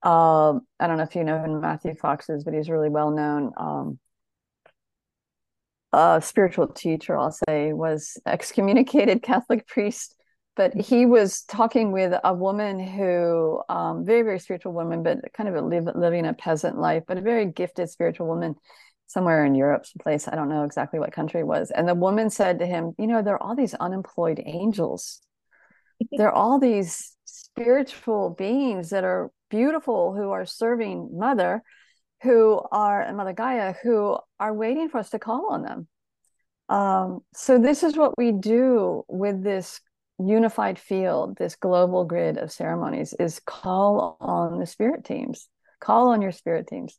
um, 0.03 0.63
I 0.79 0.87
don't 0.87 0.97
know 0.97 1.03
if 1.03 1.17
you 1.17 1.25
know 1.25 1.39
who 1.39 1.61
Matthew 1.61 1.95
Fox 1.97 2.31
is, 2.31 2.45
but 2.45 2.55
he's 2.55 2.71
really 2.71 2.89
well 2.89 3.11
known. 3.11 3.53
Um, 3.57 3.99
a 5.93 6.21
spiritual 6.23 6.69
teacher, 6.69 7.17
I'll 7.17 7.33
say, 7.49 7.73
was 7.73 8.17
excommunicated 8.25 9.23
Catholic 9.25 9.67
priest, 9.67 10.15
but 10.59 10.75
he 10.75 11.07
was 11.07 11.43
talking 11.43 11.93
with 11.93 12.13
a 12.25 12.35
woman 12.35 12.81
who, 12.81 13.63
um, 13.69 14.05
very 14.05 14.23
very 14.23 14.41
spiritual 14.41 14.73
woman, 14.73 15.05
but 15.05 15.33
kind 15.33 15.49
of 15.49 15.55
a 15.55 15.61
live, 15.61 15.89
living 15.95 16.27
a 16.27 16.35
peasant 16.35 16.77
life, 16.77 17.05
but 17.07 17.17
a 17.17 17.21
very 17.21 17.47
gifted 17.47 17.89
spiritual 17.89 18.27
woman, 18.27 18.57
somewhere 19.07 19.45
in 19.45 19.55
Europe, 19.55 19.87
place 20.01 20.27
I 20.27 20.35
don't 20.35 20.49
know 20.49 20.65
exactly 20.65 20.99
what 20.99 21.13
country 21.13 21.43
it 21.43 21.47
was. 21.47 21.71
And 21.71 21.89
the 21.89 21.95
woman 21.95 22.29
said 22.29 22.59
to 22.59 22.67
him, 22.67 22.93
"You 22.99 23.07
know, 23.07 23.23
there 23.23 23.35
are 23.35 23.43
all 23.43 23.55
these 23.55 23.75
unemployed 23.75 24.43
angels. 24.45 25.21
there 26.11 26.27
are 26.27 26.33
all 26.33 26.59
these 26.59 27.17
spiritual 27.25 28.31
beings 28.31 28.91
that 28.91 29.05
are 29.05 29.31
beautiful 29.51 30.13
who 30.15 30.31
are 30.31 30.45
serving 30.45 31.11
mother 31.13 31.63
who 32.23 32.61
are 32.73 33.13
mother 33.13 33.33
gaia 33.33 33.75
who 33.83 34.19
are 34.41 34.53
waiting 34.53 34.89
for 34.89 34.99
us 34.99 35.11
to 35.11 35.19
call 35.19 35.51
on 35.51 35.63
them 35.63 35.87
um, 36.69 37.21
so 37.33 37.59
this 37.59 37.83
is 37.83 37.97
what 37.97 38.19
we 38.19 38.33
do 38.33 39.05
with 39.09 39.43
this 39.43 39.81
unified 40.19 40.79
field 40.79 41.37
this 41.39 41.55
global 41.57 42.05
grid 42.05 42.39
of 42.39 42.51
ceremonies 42.51 43.15
is 43.19 43.41
call 43.47 44.17
on 44.21 44.59
the 44.59 44.67
spirit 44.67 45.05
teams 45.05 45.49
call 45.81 46.09
on 46.09 46.23
your 46.23 46.33
spirit 46.33 46.67
teams 46.67 46.99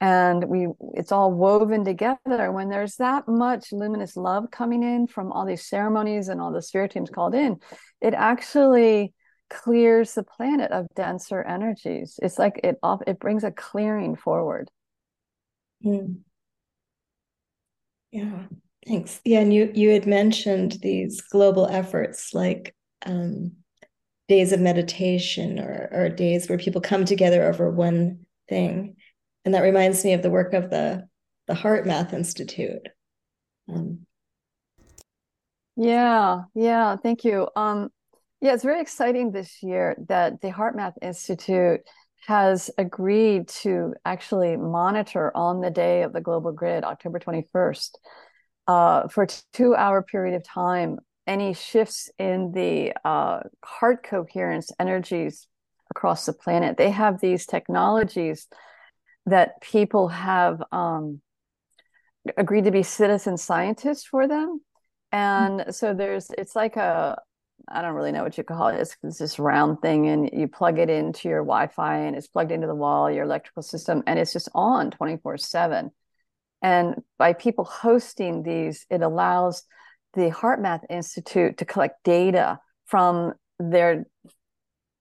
and 0.00 0.44
we 0.44 0.68
it's 0.94 1.10
all 1.10 1.32
woven 1.32 1.84
together 1.84 2.52
when 2.52 2.68
there's 2.68 2.96
that 2.96 3.26
much 3.26 3.72
luminous 3.72 4.16
love 4.16 4.50
coming 4.50 4.82
in 4.82 5.06
from 5.06 5.32
all 5.32 5.46
these 5.46 5.66
ceremonies 5.66 6.28
and 6.28 6.40
all 6.40 6.52
the 6.52 6.62
spirit 6.62 6.90
teams 6.90 7.10
called 7.10 7.34
in 7.34 7.56
it 8.00 8.14
actually 8.14 9.12
clears 9.48 10.14
the 10.14 10.22
planet 10.22 10.70
of 10.70 10.86
denser 10.94 11.42
energies. 11.42 12.18
It's 12.22 12.38
like 12.38 12.60
it 12.62 12.76
off 12.82 13.00
it 13.06 13.18
brings 13.18 13.44
a 13.44 13.50
clearing 13.50 14.16
forward. 14.16 14.70
Mm. 15.84 16.20
Yeah, 18.10 18.46
thanks. 18.88 19.20
Yeah, 19.24 19.40
and 19.40 19.52
you 19.52 19.70
you 19.74 19.90
had 19.90 20.06
mentioned 20.06 20.78
these 20.82 21.20
global 21.20 21.66
efforts 21.66 22.32
like 22.34 22.74
um, 23.06 23.52
days 24.28 24.52
of 24.52 24.60
meditation 24.60 25.58
or 25.58 25.88
or 25.92 26.08
days 26.08 26.48
where 26.48 26.58
people 26.58 26.80
come 26.80 27.04
together 27.04 27.44
over 27.44 27.70
one 27.70 28.26
thing, 28.48 28.96
and 29.44 29.54
that 29.54 29.62
reminds 29.62 30.04
me 30.04 30.14
of 30.14 30.22
the 30.22 30.30
work 30.30 30.54
of 30.54 30.70
the 30.70 31.06
the 31.46 31.54
HeartMath 31.54 32.12
Institute. 32.12 32.88
Um, 33.68 34.00
yeah, 35.76 36.42
yeah, 36.54 36.96
thank 36.96 37.24
you. 37.24 37.48
Um, 37.54 37.90
yeah, 38.40 38.54
it's 38.54 38.64
very 38.64 38.80
exciting 38.80 39.32
this 39.32 39.62
year 39.62 39.96
that 40.08 40.40
the 40.40 40.50
HeartMath 40.50 40.94
Institute 41.02 41.80
has 42.26 42.70
agreed 42.78 43.48
to 43.48 43.94
actually 44.04 44.56
monitor 44.56 45.34
on 45.36 45.60
the 45.60 45.70
day 45.70 46.02
of 46.02 46.12
the 46.12 46.20
global 46.20 46.52
grid, 46.52 46.84
October 46.84 47.18
21st, 47.18 47.90
uh, 48.68 49.08
for 49.08 49.24
a 49.24 49.28
two 49.52 49.74
hour 49.74 50.02
period 50.02 50.36
of 50.36 50.44
time, 50.44 50.98
any 51.26 51.54
shifts 51.54 52.10
in 52.18 52.52
the 52.52 52.92
uh, 53.04 53.40
heart 53.64 54.02
coherence 54.04 54.70
energies 54.78 55.48
across 55.90 56.26
the 56.26 56.32
planet. 56.32 56.76
They 56.76 56.90
have 56.90 57.20
these 57.20 57.46
technologies 57.46 58.46
that 59.26 59.60
people 59.60 60.08
have 60.08 60.62
um, 60.70 61.20
agreed 62.36 62.64
to 62.64 62.70
be 62.70 62.82
citizen 62.82 63.36
scientists 63.36 64.04
for 64.04 64.28
them. 64.28 64.60
And 65.12 65.74
so 65.74 65.94
there's, 65.94 66.30
it's 66.36 66.54
like 66.54 66.76
a, 66.76 67.18
I 67.68 67.82
don't 67.82 67.94
really 67.94 68.12
know 68.12 68.22
what 68.22 68.38
you 68.38 68.44
call 68.44 68.68
it. 68.68 68.80
It's, 68.80 68.96
it's, 69.02 69.18
this 69.18 69.38
round 69.38 69.80
thing, 69.80 70.06
and 70.06 70.30
you 70.32 70.48
plug 70.48 70.78
it 70.78 70.88
into 70.88 71.28
your 71.28 71.42
Wi-Fi, 71.42 71.98
and 71.98 72.16
it's 72.16 72.28
plugged 72.28 72.52
into 72.52 72.66
the 72.66 72.74
wall, 72.74 73.10
your 73.10 73.24
electrical 73.24 73.62
system, 73.62 74.02
and 74.06 74.18
it's 74.18 74.32
just 74.32 74.48
on 74.54 74.90
twenty 74.90 75.16
four 75.16 75.36
seven. 75.36 75.90
And 76.62 77.02
by 77.18 77.32
people 77.32 77.64
hosting 77.64 78.42
these, 78.42 78.86
it 78.90 79.02
allows 79.02 79.62
the 80.14 80.30
HeartMath 80.30 80.84
Institute 80.90 81.58
to 81.58 81.64
collect 81.64 82.02
data 82.04 82.58
from 82.86 83.34
their 83.58 84.06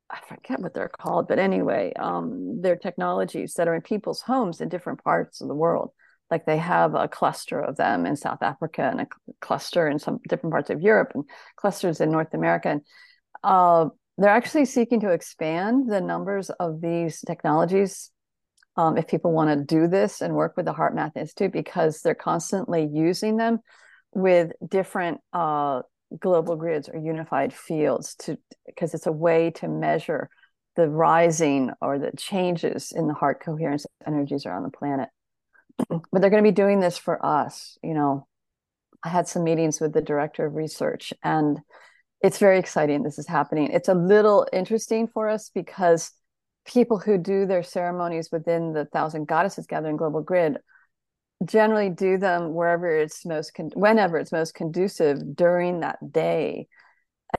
I 0.09 0.19
forget 0.27 0.61
what 0.61 0.73
they're 0.73 0.87
called, 0.87 1.27
but 1.27 1.37
anyway, 1.37 1.91
um, 1.99 2.61
they're 2.61 2.77
technologies 2.77 3.55
that 3.55 3.67
are 3.67 3.75
in 3.75 3.81
people's 3.81 4.21
homes 4.21 4.61
in 4.61 4.69
different 4.69 5.03
parts 5.03 5.41
of 5.41 5.49
the 5.49 5.53
world. 5.53 5.91
Like 6.31 6.45
they 6.45 6.57
have 6.57 6.95
a 6.95 7.07
cluster 7.09 7.59
of 7.59 7.75
them 7.75 8.05
in 8.05 8.15
South 8.15 8.41
Africa 8.41 8.83
and 8.83 9.01
a 9.01 9.07
cluster 9.41 9.87
in 9.87 9.99
some 9.99 10.19
different 10.27 10.51
parts 10.51 10.69
of 10.69 10.81
Europe 10.81 11.11
and 11.13 11.25
clusters 11.57 11.99
in 11.99 12.11
North 12.11 12.33
America. 12.33 12.69
And 12.69 12.81
uh, 13.43 13.89
they're 14.17 14.29
actually 14.29 14.65
seeking 14.65 15.01
to 15.01 15.11
expand 15.11 15.91
the 15.91 16.01
numbers 16.01 16.49
of 16.51 16.81
these 16.81 17.21
technologies 17.21 18.11
um, 18.77 18.97
if 18.97 19.07
people 19.07 19.31
want 19.31 19.49
to 19.49 19.75
do 19.75 19.87
this 19.87 20.21
and 20.21 20.35
work 20.35 20.55
with 20.55 20.65
the 20.65 20.73
HeartMath 20.73 21.17
Institute 21.17 21.51
because 21.51 22.01
they're 22.01 22.15
constantly 22.15 22.87
using 22.91 23.37
them 23.37 23.59
with 24.13 24.51
different 24.67 25.19
uh, 25.33 25.81
global 26.19 26.55
grids 26.55 26.87
or 26.87 26.97
unified 26.97 27.53
fields 27.53 28.15
to 28.15 28.37
because 28.65 28.93
it's 28.93 29.07
a 29.07 29.11
way 29.11 29.51
to 29.51 29.67
measure 29.67 30.29
the 30.75 30.87
rising 30.87 31.71
or 31.81 31.97
the 31.97 32.11
changes 32.17 32.93
in 32.95 33.07
the 33.07 33.13
heart 33.13 33.41
coherence 33.43 33.85
energies 34.05 34.45
around 34.45 34.63
the 34.63 34.69
planet. 34.69 35.09
But 36.11 36.21
they're 36.21 36.29
going 36.29 36.43
to 36.43 36.49
be 36.49 36.55
doing 36.55 36.79
this 36.79 36.97
for 36.97 37.23
us 37.25 37.77
you 37.83 37.93
know. 37.93 38.27
I 39.03 39.09
had 39.09 39.27
some 39.27 39.43
meetings 39.43 39.79
with 39.79 39.93
the 39.93 40.01
director 40.01 40.45
of 40.45 40.55
research 40.55 41.13
and 41.23 41.59
it's 42.21 42.39
very 42.39 42.57
exciting 42.57 43.03
this 43.03 43.19
is 43.19 43.27
happening. 43.27 43.71
It's 43.71 43.89
a 43.89 43.93
little 43.93 44.47
interesting 44.51 45.07
for 45.07 45.29
us 45.29 45.51
because 45.53 46.11
people 46.67 46.99
who 46.99 47.17
do 47.17 47.45
their 47.45 47.63
ceremonies 47.63 48.29
within 48.31 48.73
the 48.73 48.85
thousand 48.85 49.27
goddesses 49.27 49.65
gathering 49.65 49.97
global 49.97 50.21
grid 50.21 50.57
generally 51.45 51.89
do 51.89 52.17
them 52.17 52.53
wherever 52.53 52.87
it's 52.87 53.25
most 53.25 53.53
con- 53.53 53.71
whenever 53.73 54.17
it's 54.17 54.31
most 54.31 54.53
conducive 54.53 55.35
during 55.35 55.79
that 55.79 55.97
day. 56.11 56.67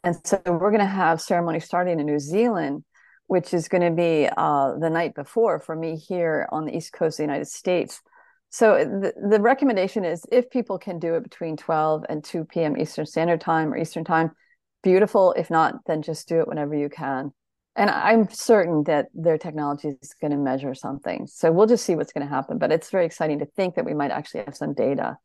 And 0.02 0.16
so 0.24 0.40
we're 0.46 0.70
going 0.70 0.78
to 0.78 0.86
have 0.86 1.20
ceremony 1.20 1.60
starting 1.60 2.00
in 2.00 2.06
new 2.06 2.18
zealand 2.18 2.84
which 3.26 3.52
is 3.52 3.68
going 3.68 3.82
to 3.82 3.90
be 3.90 4.26
uh, 4.38 4.72
the 4.78 4.88
night 4.88 5.14
before 5.14 5.60
for 5.60 5.76
me 5.76 5.96
here 5.96 6.48
on 6.50 6.64
the 6.64 6.74
east 6.74 6.94
coast 6.94 7.14
of 7.14 7.16
the 7.18 7.22
united 7.24 7.46
states. 7.46 8.00
So 8.48 8.78
the, 8.78 9.12
the 9.28 9.40
recommendation 9.40 10.06
is 10.06 10.24
if 10.32 10.48
people 10.48 10.78
can 10.78 10.98
do 10.98 11.14
it 11.14 11.22
between 11.22 11.58
12 11.58 12.06
and 12.08 12.24
2 12.24 12.44
p.m 12.46 12.76
eastern 12.78 13.04
standard 13.04 13.42
time 13.42 13.72
or 13.72 13.76
eastern 13.76 14.04
time 14.04 14.30
beautiful. 14.82 15.34
If 15.36 15.50
not 15.50 15.74
then 15.86 16.02
just 16.02 16.28
do 16.28 16.40
it 16.40 16.48
whenever 16.48 16.74
you 16.74 16.88
can 16.88 17.32
and 17.78 17.88
i'm 17.90 18.28
certain 18.28 18.82
that 18.84 19.06
their 19.14 19.38
technology 19.38 19.88
is 20.02 20.14
going 20.20 20.32
to 20.32 20.36
measure 20.36 20.74
something. 20.74 21.26
So 21.26 21.50
we'll 21.50 21.66
just 21.66 21.86
see 21.86 21.94
what's 21.94 22.12
going 22.12 22.26
to 22.26 22.34
happen 22.34 22.58
but 22.58 22.72
it's 22.72 22.90
very 22.90 23.06
exciting 23.06 23.38
to 23.38 23.46
think 23.46 23.76
that 23.76 23.86
we 23.86 23.94
might 23.94 24.10
actually 24.10 24.44
have 24.44 24.56
some 24.56 24.74
data. 24.74 25.16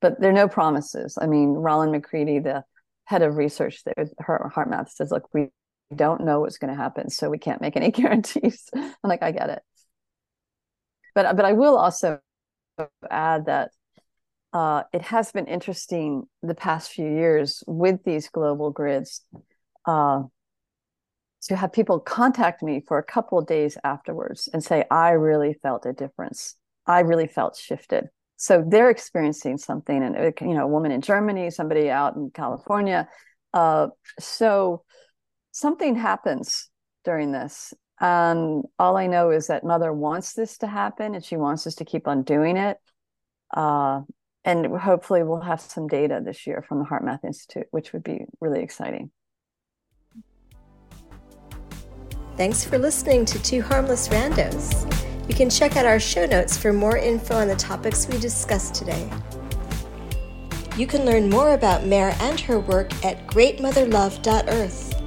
But 0.00 0.20
there 0.20 0.30
are 0.30 0.40
no 0.44 0.48
promises. 0.48 1.18
I 1.20 1.26
mean 1.26 1.54
Rollin 1.54 1.90
McCraty 1.90 2.42
the 2.42 2.64
head 3.04 3.22
of 3.22 3.36
research 3.36 3.82
there 3.84 4.06
her 4.20 4.52
HeartMath 4.54 4.90
says 4.90 5.10
look 5.10 5.28
we 5.34 5.48
don't 5.94 6.24
know 6.24 6.40
what's 6.40 6.58
going 6.58 6.74
to 6.74 6.82
happen 6.82 7.10
so 7.10 7.30
we 7.30 7.38
can't 7.38 7.60
make 7.60 7.76
any 7.76 7.90
guarantees. 8.00 8.68
I'm 8.74 8.94
like 9.04 9.22
i 9.22 9.32
get 9.32 9.50
it. 9.50 9.62
But 11.14 11.36
but 11.36 11.44
i 11.44 11.52
will 11.52 11.76
also 11.76 12.20
add 13.10 13.46
that 13.46 13.70
uh, 14.52 14.84
it 14.92 15.02
has 15.02 15.32
been 15.32 15.46
interesting 15.46 16.24
the 16.42 16.54
past 16.54 16.90
few 16.90 17.06
years 17.06 17.62
with 17.66 18.02
these 18.04 18.28
global 18.30 18.70
grids 18.70 19.22
uh, 19.86 20.22
to 21.46 21.56
have 21.56 21.72
people 21.72 22.00
contact 22.00 22.62
me 22.62 22.82
for 22.86 22.98
a 22.98 23.04
couple 23.04 23.38
of 23.38 23.46
days 23.46 23.76
afterwards 23.84 24.48
and 24.52 24.62
say, 24.62 24.84
I 24.90 25.10
really 25.10 25.54
felt 25.54 25.86
a 25.86 25.92
difference. 25.92 26.56
I 26.86 27.00
really 27.00 27.26
felt 27.26 27.56
shifted. 27.56 28.08
So 28.36 28.64
they're 28.66 28.90
experiencing 28.90 29.56
something, 29.58 30.02
and 30.02 30.16
uh, 30.16 30.30
you 30.40 30.54
know, 30.54 30.64
a 30.64 30.68
woman 30.68 30.92
in 30.92 31.00
Germany, 31.00 31.50
somebody 31.50 31.90
out 31.90 32.16
in 32.16 32.30
California. 32.30 33.08
Uh, 33.54 33.88
so 34.20 34.84
something 35.52 35.96
happens 35.96 36.68
during 37.04 37.32
this, 37.32 37.72
and 37.98 38.64
all 38.78 38.98
I 38.98 39.06
know 39.06 39.30
is 39.30 39.46
that 39.46 39.64
Mother 39.64 39.90
wants 39.92 40.34
this 40.34 40.58
to 40.58 40.66
happen, 40.66 41.14
and 41.14 41.24
she 41.24 41.38
wants 41.38 41.66
us 41.66 41.76
to 41.76 41.86
keep 41.86 42.06
on 42.06 42.24
doing 42.24 42.58
it. 42.58 42.76
Uh, 43.56 44.02
and 44.44 44.66
hopefully, 44.66 45.22
we'll 45.22 45.40
have 45.40 45.62
some 45.62 45.88
data 45.88 46.20
this 46.22 46.46
year 46.46 46.62
from 46.68 46.80
the 46.80 46.84
HeartMath 46.84 47.24
Institute, 47.24 47.66
which 47.70 47.94
would 47.94 48.04
be 48.04 48.26
really 48.38 48.62
exciting. 48.62 49.10
Thanks 52.36 52.62
for 52.62 52.76
listening 52.76 53.24
to 53.24 53.42
Two 53.42 53.62
Harmless 53.62 54.08
Randos. 54.08 54.84
You 55.26 55.34
can 55.34 55.48
check 55.48 55.78
out 55.78 55.86
our 55.86 55.98
show 55.98 56.26
notes 56.26 56.54
for 56.54 56.70
more 56.70 56.98
info 56.98 57.34
on 57.34 57.48
the 57.48 57.56
topics 57.56 58.06
we 58.06 58.18
discussed 58.18 58.74
today. 58.74 59.10
You 60.76 60.86
can 60.86 61.06
learn 61.06 61.30
more 61.30 61.54
about 61.54 61.86
Mare 61.86 62.14
and 62.20 62.38
her 62.40 62.60
work 62.60 62.92
at 63.02 63.26
greatmotherlove.earth. 63.26 65.05